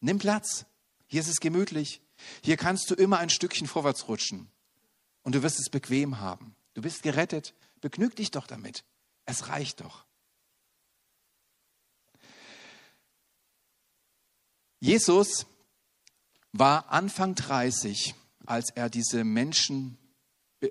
Nimm 0.00 0.18
Platz. 0.18 0.66
Hier 1.06 1.20
ist 1.20 1.28
es 1.28 1.40
gemütlich. 1.40 2.00
Hier 2.42 2.56
kannst 2.56 2.90
du 2.90 2.94
immer 2.94 3.18
ein 3.18 3.30
Stückchen 3.30 3.66
vorwärts 3.66 4.08
rutschen 4.08 4.48
und 5.22 5.34
du 5.34 5.42
wirst 5.42 5.58
es 5.58 5.70
bequem 5.70 6.20
haben. 6.20 6.54
Du 6.74 6.82
bist 6.82 7.02
gerettet. 7.02 7.54
Begnüg 7.80 8.16
dich 8.16 8.30
doch 8.30 8.46
damit. 8.46 8.84
Es 9.26 9.48
reicht 9.48 9.80
doch. 9.80 10.04
Jesus 14.80 15.46
war 16.52 16.90
Anfang 16.90 17.34
30, 17.34 18.14
als 18.46 18.70
er 18.74 18.90
diese 18.90 19.24
Menschen, 19.24 19.98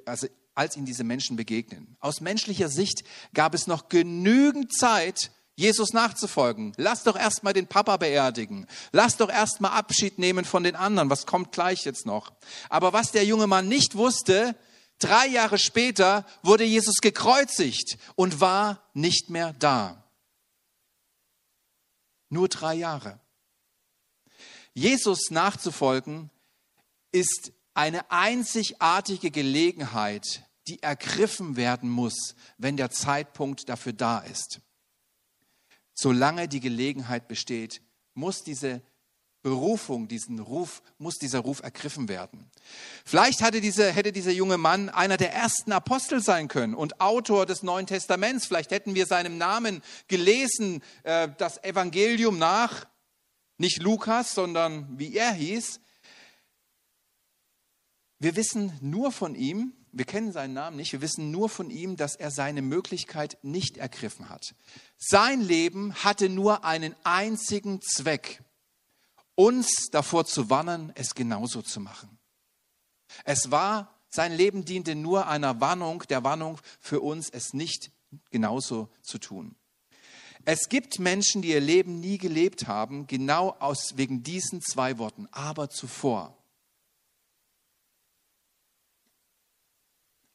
also 0.05 0.27
als 0.55 0.77
ihn 0.77 0.85
diese 0.85 1.03
Menschen 1.03 1.35
begegnen. 1.35 1.95
Aus 1.99 2.21
menschlicher 2.21 2.69
Sicht 2.69 3.03
gab 3.33 3.53
es 3.53 3.67
noch 3.67 3.89
genügend 3.89 4.73
Zeit, 4.73 5.31
Jesus 5.55 5.93
nachzufolgen. 5.93 6.73
Lass 6.77 7.03
doch 7.03 7.15
erstmal 7.15 7.53
den 7.53 7.67
Papa 7.67 7.97
beerdigen. 7.97 8.65
Lass 8.91 9.17
doch 9.17 9.29
erstmal 9.29 9.71
Abschied 9.71 10.17
nehmen 10.17 10.45
von 10.45 10.63
den 10.63 10.75
anderen. 10.75 11.09
Was 11.09 11.25
kommt 11.25 11.51
gleich 11.51 11.85
jetzt 11.85 12.05
noch? 12.05 12.33
Aber 12.69 12.93
was 12.93 13.11
der 13.11 13.25
junge 13.25 13.47
Mann 13.47 13.67
nicht 13.67 13.95
wusste, 13.95 14.55
drei 14.99 15.27
Jahre 15.27 15.59
später 15.59 16.25
wurde 16.41 16.63
Jesus 16.63 16.97
gekreuzigt 17.01 17.97
und 18.15 18.41
war 18.41 18.81
nicht 18.93 19.29
mehr 19.29 19.53
da. 19.53 20.03
Nur 22.29 22.47
drei 22.47 22.73
Jahre. 22.73 23.19
Jesus 24.73 25.29
nachzufolgen 25.29 26.31
ist 27.11 27.51
eine 27.73 28.11
einzigartige 28.11 29.31
Gelegenheit, 29.31 30.43
die 30.67 30.81
ergriffen 30.81 31.55
werden 31.55 31.89
muss, 31.89 32.35
wenn 32.57 32.77
der 32.77 32.89
Zeitpunkt 32.89 33.67
dafür 33.69 33.93
da 33.93 34.19
ist 34.19 34.61
solange 35.93 36.47
die 36.47 36.59
Gelegenheit 36.59 37.27
besteht, 37.27 37.81
muss 38.13 38.43
diese 38.43 38.81
Berufung, 39.41 40.07
diesen 40.07 40.39
Ruf, 40.39 40.81
muss 40.97 41.15
dieser 41.15 41.39
Ruf 41.39 41.61
ergriffen 41.61 42.07
werden. 42.07 42.49
Vielleicht 43.03 43.41
hatte 43.41 43.59
diese, 43.59 43.91
hätte 43.91 44.13
dieser 44.13 44.31
junge 44.31 44.57
Mann 44.57 44.89
einer 44.89 45.17
der 45.17 45.33
ersten 45.33 45.73
Apostel 45.73 46.21
sein 46.21 46.47
können 46.47 46.73
und 46.73 47.01
Autor 47.01 47.45
des 47.45 47.61
Neuen 47.61 47.85
Testaments. 47.85 48.45
Vielleicht 48.45 48.71
hätten 48.71 48.95
wir 48.95 49.05
seinem 49.05 49.37
Namen 49.37 49.81
gelesen, 50.07 50.81
äh, 51.03 51.27
das 51.37 51.61
Evangelium 51.63 52.37
nach, 52.37 52.85
nicht 53.57 53.81
Lukas, 53.81 54.33
sondern 54.33 54.97
wie 54.97 55.15
er 55.15 55.33
hieß. 55.33 55.81
Wir 58.23 58.37
wissen 58.37 58.71
nur 58.79 59.11
von 59.11 59.35
ihm, 59.35 59.73
wir 59.91 60.05
kennen 60.05 60.31
seinen 60.31 60.53
Namen 60.53 60.77
nicht, 60.77 60.93
wir 60.93 61.01
wissen 61.01 61.29
nur 61.29 61.49
von 61.49 61.69
ihm, 61.69 61.97
dass 61.97 62.15
er 62.15 62.31
seine 62.31 62.61
Möglichkeit 62.61 63.37
nicht 63.41 63.75
ergriffen 63.75 64.29
hat. 64.29 64.55
Sein 64.95 65.41
Leben 65.41 65.93
hatte 65.93 66.29
nur 66.29 66.63
einen 66.63 66.95
einzigen 67.03 67.81
Zweck, 67.81 68.41
uns 69.35 69.89
davor 69.91 70.23
zu 70.23 70.49
warnen, 70.49 70.93
es 70.95 71.15
genauso 71.15 71.61
zu 71.61 71.81
machen. 71.81 72.17
Es 73.25 73.51
war, 73.51 73.93
sein 74.07 74.31
Leben 74.31 74.63
diente 74.63 74.95
nur 74.95 75.27
einer 75.27 75.59
Warnung, 75.59 76.03
der 76.07 76.23
Warnung 76.23 76.59
für 76.79 77.01
uns, 77.01 77.29
es 77.29 77.53
nicht 77.53 77.91
genauso 78.31 78.87
zu 79.01 79.17
tun. 79.17 79.53
Es 80.45 80.69
gibt 80.69 80.97
Menschen, 80.97 81.41
die 81.41 81.49
ihr 81.49 81.59
Leben 81.59 81.99
nie 81.99 82.19
gelebt 82.19 82.67
haben, 82.67 83.05
genau 83.05 83.49
aus 83.59 83.97
wegen 83.97 84.23
diesen 84.23 84.61
zwei 84.61 84.97
Worten, 84.97 85.27
aber 85.33 85.69
zuvor. 85.69 86.37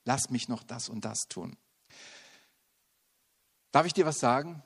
Lass 0.08 0.30
mich 0.30 0.48
noch 0.48 0.62
das 0.62 0.88
und 0.88 1.04
das 1.04 1.28
tun. 1.28 1.58
Darf 3.72 3.84
ich 3.84 3.92
dir 3.92 4.06
was 4.06 4.18
sagen? 4.18 4.62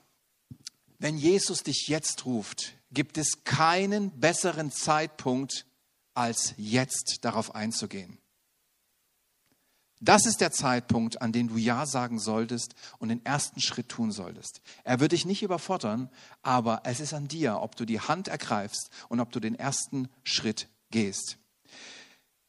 Wenn 1.01 1.19
Jesus 1.19 1.65
dich 1.65 1.89
jetzt 1.89 2.25
ruft, 2.25 2.75
gibt 2.93 3.19
es 3.19 3.43
keinen 3.43 4.21
besseren 4.21 4.71
Zeitpunkt, 4.71 5.67
als 6.15 6.55
jetzt 6.57 7.19
darauf 7.23 7.57
einzugehen. 7.57 8.19
Das 10.01 10.27
ist 10.27 10.41
der 10.41 10.53
Zeitpunkt, 10.53 11.21
an 11.21 11.33
dem 11.33 11.49
du 11.49 11.57
Ja 11.57 11.87
sagen 11.87 12.21
solltest 12.21 12.77
und 12.99 13.09
den 13.09 13.25
ersten 13.25 13.61
Schritt 13.61 13.89
tun 13.89 14.13
solltest. 14.13 14.61
Er 14.85 15.01
wird 15.01 15.11
dich 15.11 15.25
nicht 15.25 15.43
überfordern, 15.43 16.09
aber 16.43 16.83
es 16.85 17.01
ist 17.01 17.15
an 17.15 17.27
dir, 17.27 17.61
ob 17.61 17.75
du 17.75 17.85
die 17.85 18.01
Hand 18.01 18.29
ergreifst 18.29 18.91
und 19.09 19.19
ob 19.19 19.33
du 19.33 19.41
den 19.41 19.57
ersten 19.57 20.09
Schritt 20.23 20.69
gehst. 20.91 21.39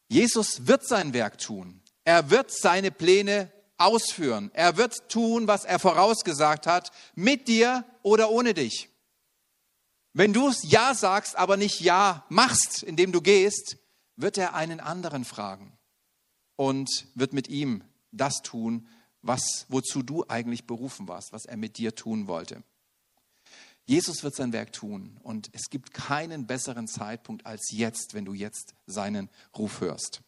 Jesus 0.08 0.68
wird 0.68 0.86
sein 0.86 1.12
Werk 1.12 1.38
tun. 1.38 1.80
Er 2.04 2.30
wird 2.30 2.50
seine 2.50 2.90
Pläne 2.90 3.50
ausführen. 3.76 4.50
Er 4.54 4.76
wird 4.76 5.08
tun, 5.08 5.46
was 5.46 5.64
er 5.64 5.78
vorausgesagt 5.78 6.66
hat, 6.66 6.92
mit 7.14 7.48
dir 7.48 7.84
oder 8.02 8.30
ohne 8.30 8.54
dich. 8.54 8.88
Wenn 10.12 10.32
du 10.32 10.52
Ja 10.62 10.94
sagst, 10.94 11.36
aber 11.36 11.56
nicht 11.56 11.80
Ja 11.80 12.24
machst, 12.28 12.82
indem 12.82 13.10
du 13.10 13.20
gehst, 13.20 13.78
wird 14.16 14.38
er 14.38 14.54
einen 14.54 14.78
anderen 14.78 15.24
fragen 15.24 15.76
und 16.56 17.08
wird 17.14 17.32
mit 17.32 17.48
ihm 17.48 17.82
das 18.12 18.42
tun, 18.42 18.88
was, 19.22 19.66
wozu 19.68 20.02
du 20.02 20.24
eigentlich 20.28 20.66
berufen 20.66 21.08
warst, 21.08 21.32
was 21.32 21.46
er 21.46 21.56
mit 21.56 21.78
dir 21.78 21.94
tun 21.94 22.28
wollte. 22.28 22.62
Jesus 23.86 24.22
wird 24.22 24.34
sein 24.34 24.52
Werk 24.52 24.72
tun 24.72 25.18
und 25.22 25.50
es 25.52 25.68
gibt 25.68 25.92
keinen 25.92 26.46
besseren 26.46 26.86
Zeitpunkt 26.86 27.44
als 27.44 27.70
jetzt, 27.70 28.14
wenn 28.14 28.24
du 28.24 28.34
jetzt 28.34 28.74
seinen 28.86 29.28
Ruf 29.58 29.80
hörst. 29.80 30.22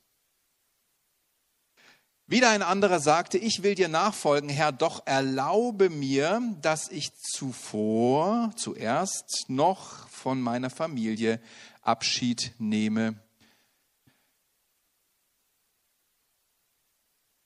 Wieder 2.29 2.51
ein 2.51 2.63
anderer 2.63 2.99
sagte, 2.99 3.39
ich 3.39 3.63
will 3.63 3.77
dir 3.77 3.89
nachfolgen, 3.89 4.49
Herr, 4.49 4.73
doch 4.73 5.07
erlaube 5.07 5.91
mir, 5.91 6.43
dass 6.61 6.89
ich 6.89 7.15
zuvor, 7.15 8.51
zuerst 8.57 9.45
noch 9.49 10.09
von 10.09 10.41
meiner 10.41 10.71
Familie 10.71 11.41
Abschied 11.83 12.53
nehme. 12.59 13.15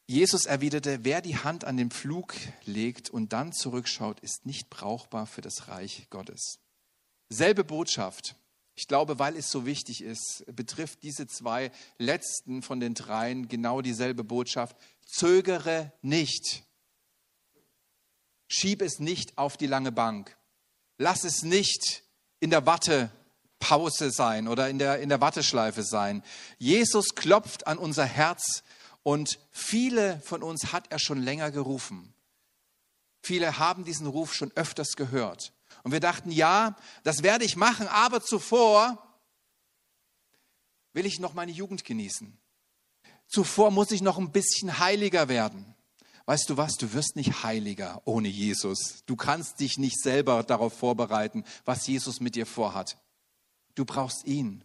Jesus 0.07 0.47
erwiderte, 0.47 1.05
wer 1.05 1.21
die 1.21 1.37
Hand 1.37 1.65
an 1.67 1.77
den 1.77 1.91
Pflug 1.91 2.35
legt 2.65 3.11
und 3.11 3.35
dann 3.35 3.53
zurückschaut, 3.53 4.19
ist 4.21 4.47
nicht 4.47 4.71
brauchbar 4.71 5.27
für 5.27 5.43
das 5.43 5.69
Reich 5.69 6.07
Gottes. 6.09 6.59
Selbe 7.29 7.65
Botschaft. 7.65 8.35
Ich 8.81 8.89
glaube, 8.89 9.19
weil 9.19 9.37
es 9.37 9.51
so 9.51 9.67
wichtig 9.67 10.03
ist, 10.03 10.43
betrifft 10.47 11.03
diese 11.03 11.27
zwei 11.27 11.71
letzten 11.99 12.63
von 12.63 12.81
den 12.81 12.95
dreien 12.95 13.47
genau 13.47 13.83
dieselbe 13.83 14.25
Botschaft. 14.25 14.75
Zögere 15.05 15.93
nicht. 16.01 16.65
Schieb 18.49 18.81
es 18.81 18.99
nicht 18.99 19.37
auf 19.37 19.59
die 19.59 19.67
lange 19.67 19.93
Bank. 19.93 20.35
Lass 20.97 21.25
es 21.25 21.43
nicht 21.43 22.05
in 22.41 22.49
der 22.49 22.65
Wattepause 22.65 24.11
sein 24.11 24.49
oder 24.49 24.71
in 24.71 24.79
der, 24.79 25.01
in 25.01 25.11
der 25.11 25.21
Watteschleife 25.21 25.83
sein. 25.83 26.23
Jesus 26.57 27.15
klopft 27.15 27.67
an 27.67 27.77
unser 27.77 28.07
Herz 28.07 28.63
und 29.03 29.41
viele 29.51 30.21
von 30.21 30.43
uns 30.43 30.73
hat 30.73 30.91
er 30.91 30.99
schon 30.99 31.21
länger 31.21 31.51
gerufen. 31.51 32.15
Viele 33.21 33.59
haben 33.59 33.85
diesen 33.85 34.07
Ruf 34.07 34.33
schon 34.33 34.53
öfters 34.53 34.93
gehört. 34.97 35.53
Und 35.83 35.93
wir 35.93 36.01
dachten, 36.01 36.31
ja, 36.31 36.77
das 37.03 37.23
werde 37.23 37.45
ich 37.45 37.57
machen, 37.57 37.89
aber 37.89 38.23
zuvor 38.23 39.07
will 40.93 41.07
ich 41.07 41.21
noch 41.21 41.35
meine 41.35 41.53
Jugend 41.53 41.85
genießen. 41.85 42.37
Zuvor 43.29 43.71
muss 43.71 43.93
ich 43.93 44.03
noch 44.03 44.19
ein 44.19 44.33
bisschen 44.33 44.79
heiliger 44.79 45.29
werden. 45.29 45.75
Weißt 46.27 46.51
du 46.51 46.57
was, 46.57 46.77
du 46.77 46.93
wirst 46.93 47.17
nicht 47.17 47.43
heiliger 47.43 48.03
ohne 48.05 48.29
Jesus. 48.29 49.03
Du 49.07 49.17
kannst 49.17 49.61
dich 49.61 49.79
nicht 49.79 50.01
selber 50.01 50.43
darauf 50.43 50.73
vorbereiten, 50.73 51.45
was 51.65 51.87
Jesus 51.87 52.21
mit 52.21 52.35
dir 52.35 52.47
vorhat. 52.47 52.99
Du 53.75 53.85
brauchst 53.85 54.27
ihn. 54.27 54.65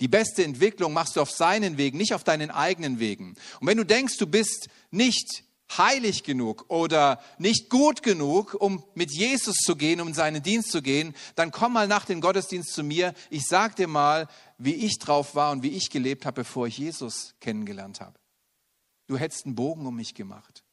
Die 0.00 0.08
beste 0.08 0.44
Entwicklung 0.44 0.92
machst 0.92 1.16
du 1.16 1.20
auf 1.20 1.30
seinen 1.30 1.78
Wegen, 1.78 1.98
nicht 1.98 2.14
auf 2.14 2.24
deinen 2.24 2.50
eigenen 2.50 2.98
Wegen. 2.98 3.36
Und 3.60 3.66
wenn 3.66 3.78
du 3.78 3.84
denkst, 3.84 4.16
du 4.18 4.26
bist 4.26 4.68
nicht 4.90 5.44
heilig 5.78 6.22
genug 6.22 6.66
oder 6.68 7.20
nicht 7.38 7.70
gut 7.70 8.02
genug, 8.02 8.54
um 8.54 8.84
mit 8.94 9.10
Jesus 9.12 9.56
zu 9.56 9.76
gehen, 9.76 10.00
um 10.00 10.08
in 10.08 10.14
seinen 10.14 10.42
Dienst 10.42 10.70
zu 10.70 10.82
gehen, 10.82 11.14
dann 11.34 11.50
komm 11.50 11.72
mal 11.72 11.88
nach 11.88 12.04
dem 12.04 12.20
Gottesdienst 12.20 12.72
zu 12.72 12.82
mir. 12.82 13.14
Ich 13.30 13.46
sag 13.46 13.76
dir 13.76 13.88
mal, 13.88 14.28
wie 14.58 14.74
ich 14.74 14.98
drauf 14.98 15.34
war 15.34 15.52
und 15.52 15.62
wie 15.62 15.70
ich 15.70 15.90
gelebt 15.90 16.26
habe, 16.26 16.42
bevor 16.42 16.66
ich 16.66 16.78
Jesus 16.78 17.34
kennengelernt 17.40 18.00
habe. 18.00 18.18
Du 19.06 19.16
hättest 19.16 19.46
einen 19.46 19.54
Bogen 19.54 19.86
um 19.86 19.96
mich 19.96 20.14
gemacht. 20.14 20.64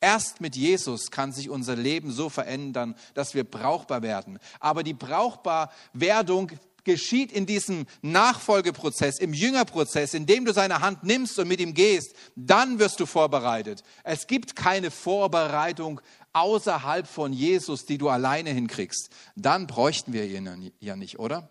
Erst 0.00 0.42
mit 0.42 0.54
Jesus 0.54 1.10
kann 1.10 1.32
sich 1.32 1.48
unser 1.48 1.76
Leben 1.76 2.10
so 2.10 2.28
verändern, 2.28 2.94
dass 3.14 3.32
wir 3.32 3.42
brauchbar 3.42 4.02
werden. 4.02 4.38
Aber 4.60 4.82
die 4.82 4.92
Brauchbarwerdung 4.92 6.52
geschieht 6.84 7.32
in 7.32 7.46
diesem 7.46 7.86
Nachfolgeprozess, 8.02 9.18
im 9.18 9.32
Jüngerprozess, 9.34 10.14
in 10.14 10.26
dem 10.26 10.44
du 10.44 10.52
seine 10.52 10.80
Hand 10.80 11.02
nimmst 11.02 11.38
und 11.38 11.48
mit 11.48 11.60
ihm 11.60 11.74
gehst, 11.74 12.14
dann 12.36 12.78
wirst 12.78 13.00
du 13.00 13.06
vorbereitet. 13.06 13.82
Es 14.02 14.26
gibt 14.26 14.54
keine 14.56 14.90
Vorbereitung 14.90 16.00
außerhalb 16.32 17.06
von 17.06 17.32
Jesus, 17.32 17.86
die 17.86 17.98
du 17.98 18.08
alleine 18.08 18.50
hinkriegst. 18.50 19.10
Dann 19.36 19.66
bräuchten 19.66 20.12
wir 20.12 20.24
ihn 20.24 20.72
ja 20.80 20.96
nicht, 20.96 21.18
oder? 21.18 21.50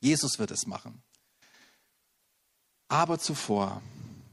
Jesus 0.00 0.38
wird 0.38 0.50
es 0.50 0.66
machen. 0.66 1.02
Aber 2.88 3.18
zuvor 3.18 3.82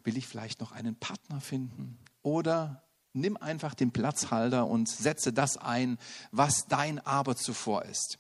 will 0.03 0.17
ich 0.17 0.27
vielleicht 0.27 0.61
noch 0.61 0.71
einen 0.71 0.95
Partner 0.95 1.41
finden 1.41 1.99
oder 2.21 2.83
nimm 3.13 3.37
einfach 3.37 3.73
den 3.73 3.91
Platzhalter 3.91 4.65
und 4.65 4.89
setze 4.89 5.33
das 5.33 5.57
ein, 5.57 5.97
was 6.31 6.67
dein 6.67 7.05
Aber 7.05 7.35
zuvor 7.35 7.83
ist. 7.85 8.19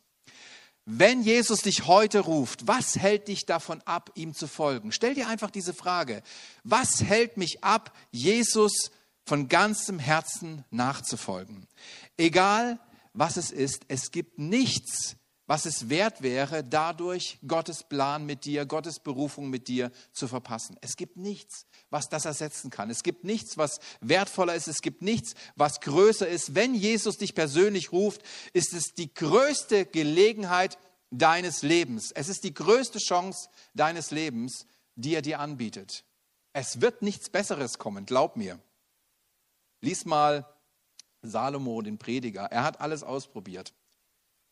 Wenn 0.89 1.21
Jesus 1.21 1.59
dich 1.59 1.85
heute 1.85 2.21
ruft, 2.21 2.65
was 2.65 2.95
hält 2.95 3.27
dich 3.27 3.45
davon 3.45 3.81
ab, 3.81 4.09
ihm 4.15 4.33
zu 4.33 4.47
folgen? 4.47 4.93
Stell 4.93 5.15
dir 5.15 5.27
einfach 5.27 5.51
diese 5.51 5.73
Frage. 5.73 6.23
Was 6.63 7.03
hält 7.03 7.35
mich 7.35 7.61
ab, 7.61 7.93
Jesus 8.09 8.91
von 9.25 9.49
ganzem 9.49 9.99
Herzen 9.99 10.63
nachzufolgen? 10.71 11.67
Egal, 12.15 12.79
was 13.11 13.35
es 13.35 13.51
ist, 13.51 13.81
es 13.89 14.11
gibt 14.11 14.39
nichts, 14.39 15.17
was 15.47 15.65
es 15.65 15.89
wert 15.89 16.21
wäre, 16.21 16.63
dadurch 16.63 17.39
Gottes 17.47 17.83
Plan 17.83 18.25
mit 18.25 18.43
dir, 18.43 18.65
Gottes 18.65 18.99
Berufung 18.99 19.49
mit 19.49 19.69
dir 19.69 19.91
zu 20.11 20.27
verpassen. 20.27 20.77
Es 20.81 20.97
gibt 20.97 21.15
nichts, 21.15 21.65
was 21.89 22.09
das 22.09 22.25
ersetzen 22.25 22.69
kann. 22.69 22.89
Es 22.89 23.01
gibt 23.01 23.23
nichts, 23.23 23.57
was 23.57 23.79
wertvoller 24.01 24.55
ist. 24.55 24.67
Es 24.67 24.81
gibt 24.81 25.01
nichts, 25.01 25.35
was 25.55 25.79
größer 25.79 26.27
ist. 26.27 26.53
Wenn 26.53 26.75
Jesus 26.75 27.17
dich 27.17 27.33
persönlich 27.33 27.93
ruft, 27.93 28.21
ist 28.51 28.73
es 28.73 28.93
die 28.93 29.13
größte 29.13 29.85
Gelegenheit 29.85 30.77
deines 31.11 31.63
Lebens. 31.63 32.11
Es 32.11 32.27
ist 32.27 32.43
die 32.43 32.53
größte 32.53 32.99
Chance 32.99 33.49
deines 33.73 34.11
Lebens, 34.11 34.65
die 34.95 35.15
er 35.15 35.21
dir 35.21 35.39
anbietet. 35.39 36.03
Es 36.51 36.81
wird 36.81 37.01
nichts 37.01 37.29
Besseres 37.29 37.77
kommen, 37.77 38.05
glaub 38.05 38.35
mir. 38.35 38.59
Lies 39.79 40.05
mal 40.05 40.45
Salomo, 41.21 41.81
den 41.81 41.97
Prediger. 41.97 42.45
Er 42.51 42.63
hat 42.63 42.81
alles 42.81 43.03
ausprobiert, 43.03 43.73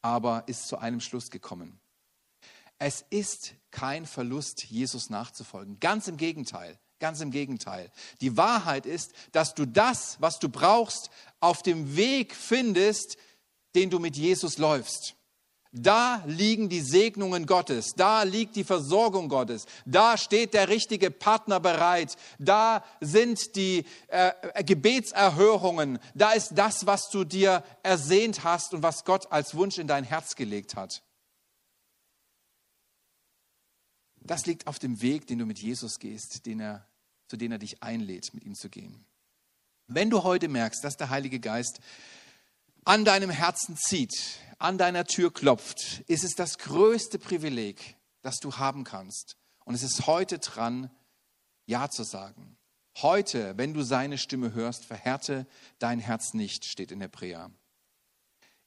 aber 0.06 0.44
ist 0.46 0.68
zu 0.68 0.78
einem 0.78 1.02
Schluss 1.02 1.32
gekommen. 1.32 1.80
Es 2.78 3.04
ist 3.10 3.56
kein 3.72 4.06
Verlust, 4.06 4.64
Jesus 4.66 5.10
nachzufolgen. 5.10 5.80
Ganz 5.80 6.08
im 6.08 6.18
Gegenteil. 6.18 6.78
Ganz 7.00 7.22
im 7.22 7.32
Gegenteil. 7.32 7.92
Die 8.22 8.38
Wahrheit 8.38 8.86
ist, 8.86 9.14
dass 9.32 9.56
du 9.56 9.66
das, 9.66 10.22
was 10.22 10.38
du 10.38 10.48
brauchst, 10.48 11.10
auf 11.40 11.64
dem 11.64 11.96
Weg 11.96 12.36
findest, 12.36 13.18
den 13.74 13.90
du 13.90 13.98
mit 13.98 14.16
Jesus 14.16 14.60
läufst. 14.60 15.16
Da 15.78 16.24
liegen 16.26 16.70
die 16.70 16.80
Segnungen 16.80 17.46
Gottes, 17.46 17.96
da 17.96 18.24
liegt 18.24 18.56
die 18.56 18.64
Versorgung 18.64 19.28
Gottes, 19.28 19.66
da 19.86 20.18
steht 20.18 20.54
der 20.54 20.70
richtige 20.70 21.12
Partner 21.12 21.60
bereit, 21.60 22.16
da 22.40 22.82
sind 23.02 23.58
die 23.58 23.84
äh, 24.08 24.64
Gebetserhörungen, 24.64 26.00
da 26.14 26.32
ist 26.32 26.54
das, 26.56 26.86
was 26.86 27.10
du 27.10 27.26
dir 27.26 27.62
ersehnt 27.84 28.46
hast 28.46 28.74
und 28.74 28.84
was 28.84 29.04
Gott 29.04 29.30
als 29.34 29.54
Wunsch 29.56 29.78
in 29.78 29.88
dein 29.88 30.06
Herz 30.06 30.38
gelegt 30.38 30.78
hat. 30.78 31.04
Das 34.22 34.46
liegt 34.46 34.68
auf 34.68 34.80
dem 34.80 35.02
Weg, 35.02 35.28
den 35.28 35.40
du 35.40 35.46
mit 35.46 35.60
Jesus 35.60 36.00
gehst, 36.00 36.46
den 36.46 36.62
er, 36.62 36.88
zu 37.28 37.36
dem 37.36 37.52
er 37.52 37.58
dich 37.60 37.84
einlädt, 37.84 38.34
mit 38.34 38.46
ihm 38.46 38.56
zu 38.56 38.70
gehen. 38.70 39.06
Wenn 39.88 40.10
du 40.10 40.24
heute 40.24 40.48
merkst, 40.48 40.86
dass 40.86 40.96
der 40.96 41.10
Heilige 41.10 41.42
Geist 41.42 41.82
an 42.86 43.04
deinem 43.04 43.32
Herzen 43.32 43.76
zieht, 43.76 44.40
an 44.60 44.78
deiner 44.78 45.06
Tür 45.06 45.34
klopft, 45.34 46.02
ist 46.08 46.24
es 46.24 46.36
das 46.36 46.60
größte 46.60 47.20
Privileg, 47.20 47.98
das 48.22 48.38
du 48.38 48.58
haben 48.58 48.84
kannst. 48.84 49.36
Und 49.66 49.74
es 49.74 49.84
ist 49.84 50.06
heute 50.06 50.38
dran, 50.40 50.92
Ja 51.66 51.90
zu 51.90 52.04
sagen. 52.04 52.58
Heute, 53.02 53.58
wenn 53.58 53.74
du 53.74 53.82
seine 53.82 54.18
Stimme 54.18 54.54
hörst, 54.54 54.86
verhärte 54.86 55.48
dein 55.80 56.00
Herz 56.00 56.34
nicht, 56.34 56.64
steht 56.64 56.92
in 56.92 57.02
Hebräer. 57.02 57.52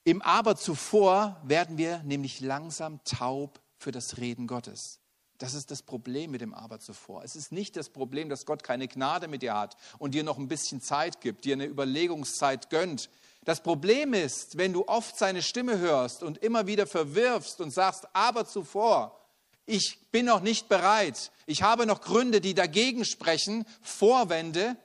Im 0.04 0.20
Aber 0.20 0.56
zuvor 0.56 1.40
werden 1.44 1.78
wir 1.78 2.02
nämlich 2.02 2.40
langsam 2.40 3.02
taub 3.04 3.62
für 3.76 3.92
das 3.92 4.18
Reden 4.18 4.46
Gottes. 4.46 5.00
Das 5.38 5.54
ist 5.54 5.70
das 5.70 5.82
Problem 5.82 6.32
mit 6.32 6.40
dem 6.40 6.52
Aber 6.52 6.80
zuvor. 6.80 7.22
Es 7.22 7.36
ist 7.36 7.52
nicht 7.52 7.76
das 7.76 7.90
Problem, 7.90 8.28
dass 8.28 8.44
Gott 8.44 8.64
keine 8.64 8.88
Gnade 8.88 9.28
mit 9.28 9.42
dir 9.42 9.54
hat 9.54 9.76
und 9.98 10.12
dir 10.12 10.24
noch 10.24 10.36
ein 10.36 10.48
bisschen 10.48 10.82
Zeit 10.82 11.20
gibt, 11.20 11.44
dir 11.44 11.54
eine 11.54 11.66
Überlegungszeit 11.66 12.70
gönnt. 12.70 13.08
Das 13.44 13.62
Problem 13.62 14.14
ist, 14.14 14.58
wenn 14.58 14.72
du 14.72 14.86
oft 14.86 15.16
seine 15.16 15.42
Stimme 15.42 15.78
hörst 15.78 16.22
und 16.22 16.38
immer 16.38 16.66
wieder 16.66 16.86
verwirfst 16.86 17.60
und 17.60 17.70
sagst, 17.70 18.06
aber 18.12 18.46
zuvor, 18.46 19.18
ich 19.64 19.98
bin 20.10 20.26
noch 20.26 20.40
nicht 20.40 20.68
bereit, 20.68 21.30
ich 21.46 21.62
habe 21.62 21.86
noch 21.86 22.00
Gründe, 22.00 22.40
die 22.40 22.54
dagegen 22.54 23.04
sprechen, 23.04 23.66
Vorwände, 23.80 24.76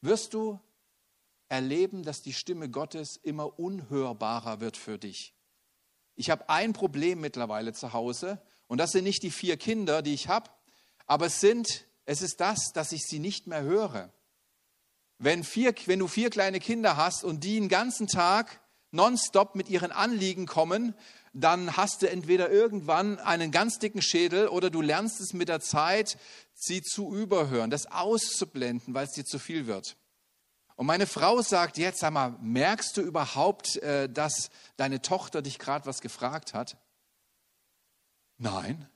wirst 0.00 0.34
du 0.34 0.60
erleben, 1.48 2.02
dass 2.02 2.22
die 2.22 2.32
Stimme 2.32 2.68
Gottes 2.68 3.16
immer 3.22 3.58
unhörbarer 3.58 4.60
wird 4.60 4.76
für 4.76 4.98
dich. 4.98 5.34
Ich 6.14 6.30
habe 6.30 6.48
ein 6.48 6.72
Problem 6.72 7.20
mittlerweile 7.20 7.72
zu 7.72 7.92
Hause 7.92 8.40
und 8.66 8.78
das 8.78 8.90
sind 8.90 9.04
nicht 9.04 9.22
die 9.22 9.30
vier 9.30 9.56
Kinder, 9.56 10.02
die 10.02 10.14
ich 10.14 10.28
habe, 10.28 10.50
aber 11.06 11.26
es, 11.26 11.40
sind, 11.40 11.86
es 12.04 12.22
ist 12.22 12.40
das, 12.40 12.72
dass 12.74 12.92
ich 12.92 13.06
sie 13.06 13.18
nicht 13.18 13.46
mehr 13.46 13.62
höre. 13.62 14.12
Wenn, 15.18 15.42
vier, 15.44 15.74
wenn 15.86 15.98
du 15.98 16.08
vier 16.08 16.30
kleine 16.30 16.60
Kinder 16.60 16.96
hast 16.96 17.24
und 17.24 17.42
die 17.44 17.54
den 17.58 17.68
ganzen 17.68 18.06
Tag 18.06 18.60
nonstop 18.90 19.54
mit 19.54 19.68
ihren 19.68 19.92
Anliegen 19.92 20.46
kommen, 20.46 20.94
dann 21.32 21.76
hast 21.76 22.02
du 22.02 22.10
entweder 22.10 22.50
irgendwann 22.50 23.18
einen 23.18 23.50
ganz 23.50 23.78
dicken 23.78 24.02
Schädel 24.02 24.48
oder 24.48 24.70
du 24.70 24.80
lernst 24.80 25.20
es 25.20 25.32
mit 25.32 25.48
der 25.48 25.60
Zeit, 25.60 26.18
sie 26.54 26.82
zu 26.82 27.14
überhören, 27.14 27.70
das 27.70 27.86
auszublenden, 27.86 28.94
weil 28.94 29.06
es 29.06 29.12
dir 29.12 29.24
zu 29.24 29.38
viel 29.38 29.66
wird. 29.66 29.96
Und 30.76 30.86
meine 30.86 31.06
Frau 31.06 31.42
sagt 31.42 31.76
jetzt, 31.76 31.98
sag 32.00 32.12
mal, 32.12 32.36
merkst 32.40 32.96
du 32.96 33.00
überhaupt, 33.00 33.76
äh, 33.78 34.08
dass 34.08 34.50
deine 34.76 35.02
Tochter 35.02 35.42
dich 35.42 35.58
gerade 35.58 35.86
was 35.86 36.00
gefragt 36.00 36.54
hat? 36.54 36.76
Nein. 38.36 38.88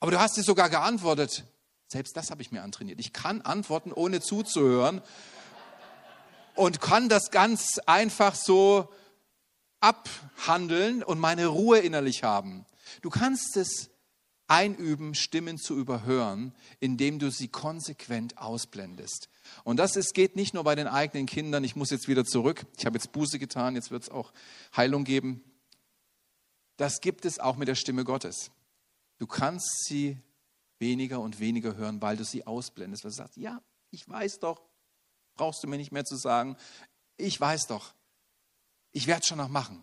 Aber 0.00 0.10
du 0.10 0.18
hast 0.18 0.36
dir 0.36 0.42
sogar 0.42 0.68
geantwortet. 0.68 1.44
Selbst 1.92 2.16
das 2.16 2.30
habe 2.30 2.40
ich 2.40 2.50
mir 2.50 2.62
antrainiert. 2.62 2.98
Ich 3.00 3.12
kann 3.12 3.42
antworten, 3.42 3.92
ohne 3.92 4.22
zuzuhören 4.22 5.02
und 6.54 6.80
kann 6.80 7.10
das 7.10 7.30
ganz 7.30 7.78
einfach 7.84 8.34
so 8.34 8.90
abhandeln 9.80 11.02
und 11.02 11.18
meine 11.18 11.48
Ruhe 11.48 11.80
innerlich 11.80 12.24
haben. 12.24 12.64
Du 13.02 13.10
kannst 13.10 13.58
es 13.58 13.90
einüben, 14.46 15.14
Stimmen 15.14 15.58
zu 15.58 15.76
überhören, 15.76 16.54
indem 16.80 17.18
du 17.18 17.30
sie 17.30 17.48
konsequent 17.48 18.38
ausblendest. 18.38 19.28
Und 19.62 19.76
das 19.76 19.94
ist, 19.96 20.14
geht 20.14 20.34
nicht 20.34 20.54
nur 20.54 20.64
bei 20.64 20.74
den 20.74 20.86
eigenen 20.86 21.26
Kindern. 21.26 21.62
Ich 21.62 21.76
muss 21.76 21.90
jetzt 21.90 22.08
wieder 22.08 22.24
zurück. 22.24 22.64
Ich 22.78 22.86
habe 22.86 22.96
jetzt 22.96 23.12
Buße 23.12 23.38
getan. 23.38 23.74
Jetzt 23.74 23.90
wird 23.90 24.04
es 24.04 24.08
auch 24.08 24.32
Heilung 24.74 25.04
geben. 25.04 25.44
Das 26.78 27.02
gibt 27.02 27.26
es 27.26 27.38
auch 27.38 27.56
mit 27.56 27.68
der 27.68 27.74
Stimme 27.74 28.04
Gottes. 28.04 28.50
Du 29.18 29.26
kannst 29.26 29.84
sie 29.84 30.16
weniger 30.82 31.20
und 31.20 31.40
weniger 31.40 31.76
hören, 31.76 32.02
weil 32.02 32.18
du 32.18 32.24
sie 32.24 32.46
ausblendest. 32.46 33.04
Weil 33.04 33.12
du 33.12 33.16
sagst, 33.16 33.38
ja, 33.38 33.62
ich 33.90 34.06
weiß 34.06 34.40
doch, 34.40 34.60
brauchst 35.34 35.62
du 35.62 35.68
mir 35.68 35.78
nicht 35.78 35.92
mehr 35.92 36.04
zu 36.04 36.16
sagen, 36.16 36.56
ich 37.16 37.40
weiß 37.40 37.68
doch, 37.68 37.94
ich 38.90 39.06
werde 39.06 39.20
es 39.22 39.28
schon 39.28 39.38
noch 39.38 39.48
machen. 39.48 39.82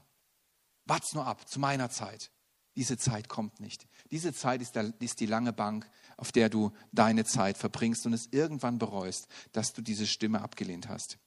Wart's 0.86 1.14
nur 1.14 1.26
ab, 1.26 1.48
zu 1.48 1.60
meiner 1.60 1.90
Zeit. 1.90 2.32
Diese 2.76 2.98
Zeit 2.98 3.30
kommt 3.30 3.60
nicht. 3.60 3.88
Diese 4.12 4.34
Zeit 4.34 4.62
ist, 4.62 4.76
der, 4.76 4.94
ist, 5.00 5.20
die 5.20 5.26
lange 5.26 5.54
Bank, 5.54 5.90
auf 6.18 6.32
der 6.32 6.50
du 6.50 6.72
deine 6.92 7.26
Zeit 7.26 7.58
verbringst 7.58 8.06
und 8.06 8.14
es 8.14 8.28
irgendwann 8.32 8.78
bereust, 8.78 9.28
dass 9.52 9.74
du 9.74 9.82
diese 9.82 10.06
Stimme 10.06 10.42
abgelehnt 10.42 10.88
hast. 10.88 11.18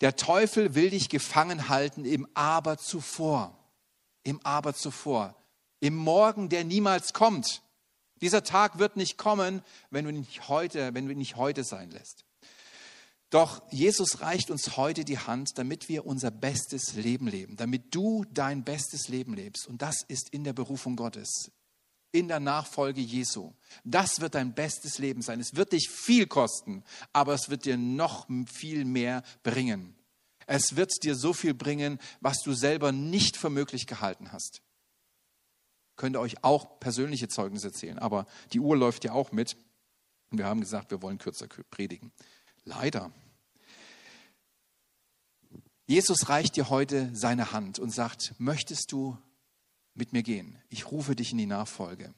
Der 0.00 0.16
Teufel 0.16 0.74
will 0.74 0.90
dich 0.90 1.08
gefangen 1.08 1.68
halten 1.68 2.04
im 2.04 2.26
Aber 2.34 2.78
zuvor. 2.78 3.58
Im 4.22 4.40
Aber 4.44 4.74
zuvor. 4.74 5.34
Im 5.80 5.96
Morgen, 5.96 6.48
der 6.48 6.64
niemals 6.64 7.12
kommt. 7.12 7.62
Dieser 8.20 8.42
Tag 8.42 8.78
wird 8.78 8.96
nicht 8.96 9.16
kommen, 9.16 9.62
wenn 9.90 10.04
du 10.04 10.12
nicht 10.12 10.48
heute, 10.48 10.94
wenn 10.94 11.08
du 11.08 11.14
nicht 11.14 11.36
heute 11.36 11.64
sein 11.64 11.90
lässt. 11.90 12.24
Doch 13.30 13.62
Jesus 13.70 14.20
reicht 14.20 14.50
uns 14.50 14.76
heute 14.76 15.04
die 15.04 15.18
Hand, 15.18 15.56
damit 15.56 15.88
wir 15.88 16.04
unser 16.04 16.32
bestes 16.32 16.94
Leben 16.94 17.28
leben, 17.28 17.56
damit 17.56 17.94
du 17.94 18.24
dein 18.32 18.64
bestes 18.64 19.06
Leben 19.08 19.34
lebst. 19.34 19.68
Und 19.68 19.82
das 19.82 20.02
ist 20.08 20.30
in 20.30 20.42
der 20.42 20.52
Berufung 20.52 20.96
Gottes, 20.96 21.52
in 22.10 22.26
der 22.26 22.40
Nachfolge 22.40 23.00
Jesu. 23.00 23.52
Das 23.84 24.20
wird 24.20 24.34
dein 24.34 24.52
bestes 24.52 24.98
Leben 24.98 25.22
sein. 25.22 25.38
Es 25.38 25.54
wird 25.54 25.72
dich 25.72 25.88
viel 25.88 26.26
kosten, 26.26 26.82
aber 27.12 27.34
es 27.34 27.48
wird 27.48 27.66
dir 27.66 27.76
noch 27.76 28.26
viel 28.52 28.84
mehr 28.84 29.22
bringen. 29.44 29.94
Es 30.48 30.74
wird 30.74 30.90
dir 31.04 31.14
so 31.14 31.32
viel 31.32 31.54
bringen, 31.54 32.00
was 32.20 32.38
du 32.42 32.52
selber 32.52 32.90
nicht 32.90 33.36
für 33.36 33.50
möglich 33.50 33.86
gehalten 33.86 34.32
hast. 34.32 34.60
Könnt 36.00 36.16
ihr 36.16 36.20
euch 36.20 36.42
auch 36.42 36.80
persönliche 36.80 37.28
Zeugnisse 37.28 37.66
erzählen, 37.66 37.98
aber 37.98 38.24
die 38.54 38.60
Uhr 38.60 38.74
läuft 38.74 39.04
ja 39.04 39.12
auch 39.12 39.32
mit. 39.32 39.58
Und 40.30 40.38
wir 40.38 40.46
haben 40.46 40.62
gesagt, 40.62 40.90
wir 40.90 41.02
wollen 41.02 41.18
kürzer 41.18 41.46
predigen. 41.70 42.10
Leider. 42.64 43.12
Jesus 45.86 46.30
reicht 46.30 46.56
dir 46.56 46.70
heute 46.70 47.10
seine 47.12 47.52
Hand 47.52 47.78
und 47.78 47.90
sagt, 47.90 48.32
möchtest 48.38 48.92
du 48.92 49.18
mit 49.92 50.14
mir 50.14 50.22
gehen? 50.22 50.56
Ich 50.70 50.90
rufe 50.90 51.14
dich 51.14 51.32
in 51.32 51.38
die 51.38 51.44
Nachfolge. 51.44 52.14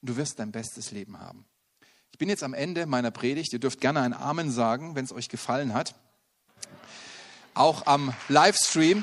Du 0.00 0.16
wirst 0.16 0.38
dein 0.38 0.52
bestes 0.52 0.92
Leben 0.92 1.18
haben. 1.18 1.44
Ich 2.12 2.18
bin 2.18 2.28
jetzt 2.28 2.44
am 2.44 2.54
Ende 2.54 2.86
meiner 2.86 3.10
Predigt. 3.10 3.52
Ihr 3.52 3.58
dürft 3.58 3.80
gerne 3.80 4.00
ein 4.02 4.14
Amen 4.14 4.52
sagen, 4.52 4.94
wenn 4.94 5.04
es 5.04 5.12
euch 5.12 5.28
gefallen 5.28 5.74
hat. 5.74 5.96
Auch 7.54 7.84
am 7.84 8.14
Livestream. 8.28 9.02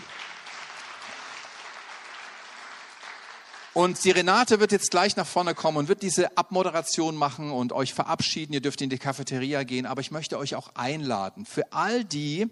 Und 3.75 4.05
die 4.05 4.11
Renate 4.11 4.61
wird 4.61 4.71
jetzt 4.71 4.89
gleich 4.89 5.17
nach 5.17 5.27
vorne 5.27 5.53
kommen 5.53 5.77
und 5.77 5.89
wird 5.89 6.01
diese 6.01 6.37
Abmoderation 6.37 7.13
machen 7.13 7.51
und 7.51 7.73
euch 7.73 7.93
verabschieden. 7.93 8.53
Ihr 8.53 8.61
dürft 8.61 8.79
in 8.79 8.89
die 8.89 8.97
Cafeteria 8.97 9.63
gehen, 9.63 9.85
aber 9.85 9.99
ich 9.99 10.11
möchte 10.11 10.37
euch 10.37 10.55
auch 10.55 10.69
einladen. 10.75 11.45
Für 11.45 11.73
all 11.73 12.05
die, 12.05 12.47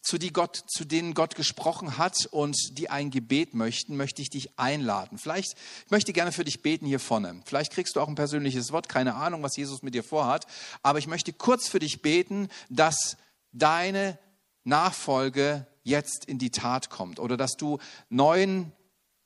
zu, 0.00 0.16
die 0.16 0.32
Gott, 0.32 0.62
zu 0.68 0.84
denen 0.84 1.14
Gott 1.14 1.34
gesprochen 1.34 1.98
hat 1.98 2.26
und 2.30 2.78
die 2.78 2.88
ein 2.88 3.10
Gebet 3.10 3.52
möchten, 3.52 3.96
möchte 3.96 4.22
ich 4.22 4.30
dich 4.30 4.60
einladen. 4.60 5.18
Vielleicht, 5.18 5.56
ich 5.86 5.90
möchte 5.90 6.12
gerne 6.12 6.30
für 6.30 6.44
dich 6.44 6.62
beten 6.62 6.86
hier 6.86 7.00
vorne. 7.00 7.40
Vielleicht 7.46 7.72
kriegst 7.72 7.96
du 7.96 8.00
auch 8.00 8.06
ein 8.06 8.14
persönliches 8.14 8.70
Wort, 8.70 8.88
keine 8.88 9.16
Ahnung, 9.16 9.42
was 9.42 9.56
Jesus 9.56 9.82
mit 9.82 9.96
dir 9.96 10.04
vorhat. 10.04 10.46
Aber 10.84 11.00
ich 11.00 11.08
möchte 11.08 11.32
kurz 11.32 11.66
für 11.66 11.80
dich 11.80 12.00
beten, 12.00 12.48
dass 12.68 13.16
deine 13.50 14.20
Nachfolge 14.62 15.66
jetzt 15.82 16.26
in 16.26 16.38
die 16.38 16.52
Tat 16.52 16.90
kommt 16.90 17.18
oder 17.18 17.36
dass 17.36 17.56
du 17.56 17.78
neuen 18.08 18.70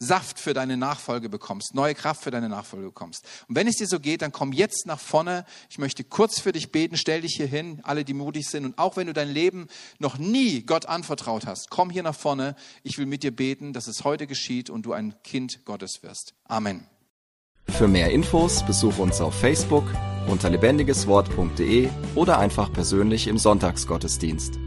Saft 0.05 0.39
für 0.39 0.55
deine 0.55 0.77
Nachfolge 0.77 1.29
bekommst, 1.29 1.75
neue 1.75 1.95
Kraft 1.95 2.23
für 2.23 2.31
deine 2.31 2.49
Nachfolge 2.49 2.87
bekommst. 2.87 3.25
Und 3.49 3.57
wenn 3.57 3.67
es 3.67 3.77
dir 3.77 3.87
so 3.87 4.01
geht, 4.01 4.23
dann 4.23 4.33
komm 4.33 4.53
jetzt 4.53 4.87
nach 4.87 5.01
vorne. 5.01 5.45
Ich 5.71 5.79
möchte 5.79 6.05
kurz 6.05 6.39
für 6.39 6.53
dich 6.53 6.71
beten. 6.71 6.97
Stell 6.97 7.23
dich 7.23 7.35
hier 7.37 7.47
hin, 7.47 7.81
alle, 7.83 8.05
die 8.05 8.15
mutig 8.15 8.49
sind. 8.49 8.65
Und 8.65 8.79
auch 8.79 8.97
wenn 8.97 9.07
du 9.07 9.13
dein 9.13 9.29
Leben 9.29 9.69
noch 9.99 10.19
nie 10.19 10.63
Gott 10.63 10.87
anvertraut 10.87 11.47
hast, 11.47 11.71
komm 11.71 11.91
hier 11.91 12.03
nach 12.03 12.15
vorne. 12.15 12.55
Ich 12.83 12.99
will 12.99 13.07
mit 13.07 13.23
dir 13.23 13.35
beten, 13.35 13.73
dass 13.73 13.87
es 13.87 14.05
heute 14.05 14.27
geschieht 14.27 14.71
und 14.71 14.87
du 14.87 14.93
ein 14.93 15.15
Kind 15.23 15.65
Gottes 15.65 16.03
wirst. 16.03 16.35
Amen. 16.45 16.87
Für 17.69 17.89
mehr 17.89 18.11
Infos 18.11 18.65
besuche 18.65 19.01
uns 19.01 19.21
auf 19.21 19.35
Facebook 19.35 19.85
unter 20.29 20.51
lebendigeswort.de 20.51 21.89
oder 22.15 22.39
einfach 22.39 22.73
persönlich 22.73 23.27
im 23.27 23.39
Sonntagsgottesdienst. 23.39 24.64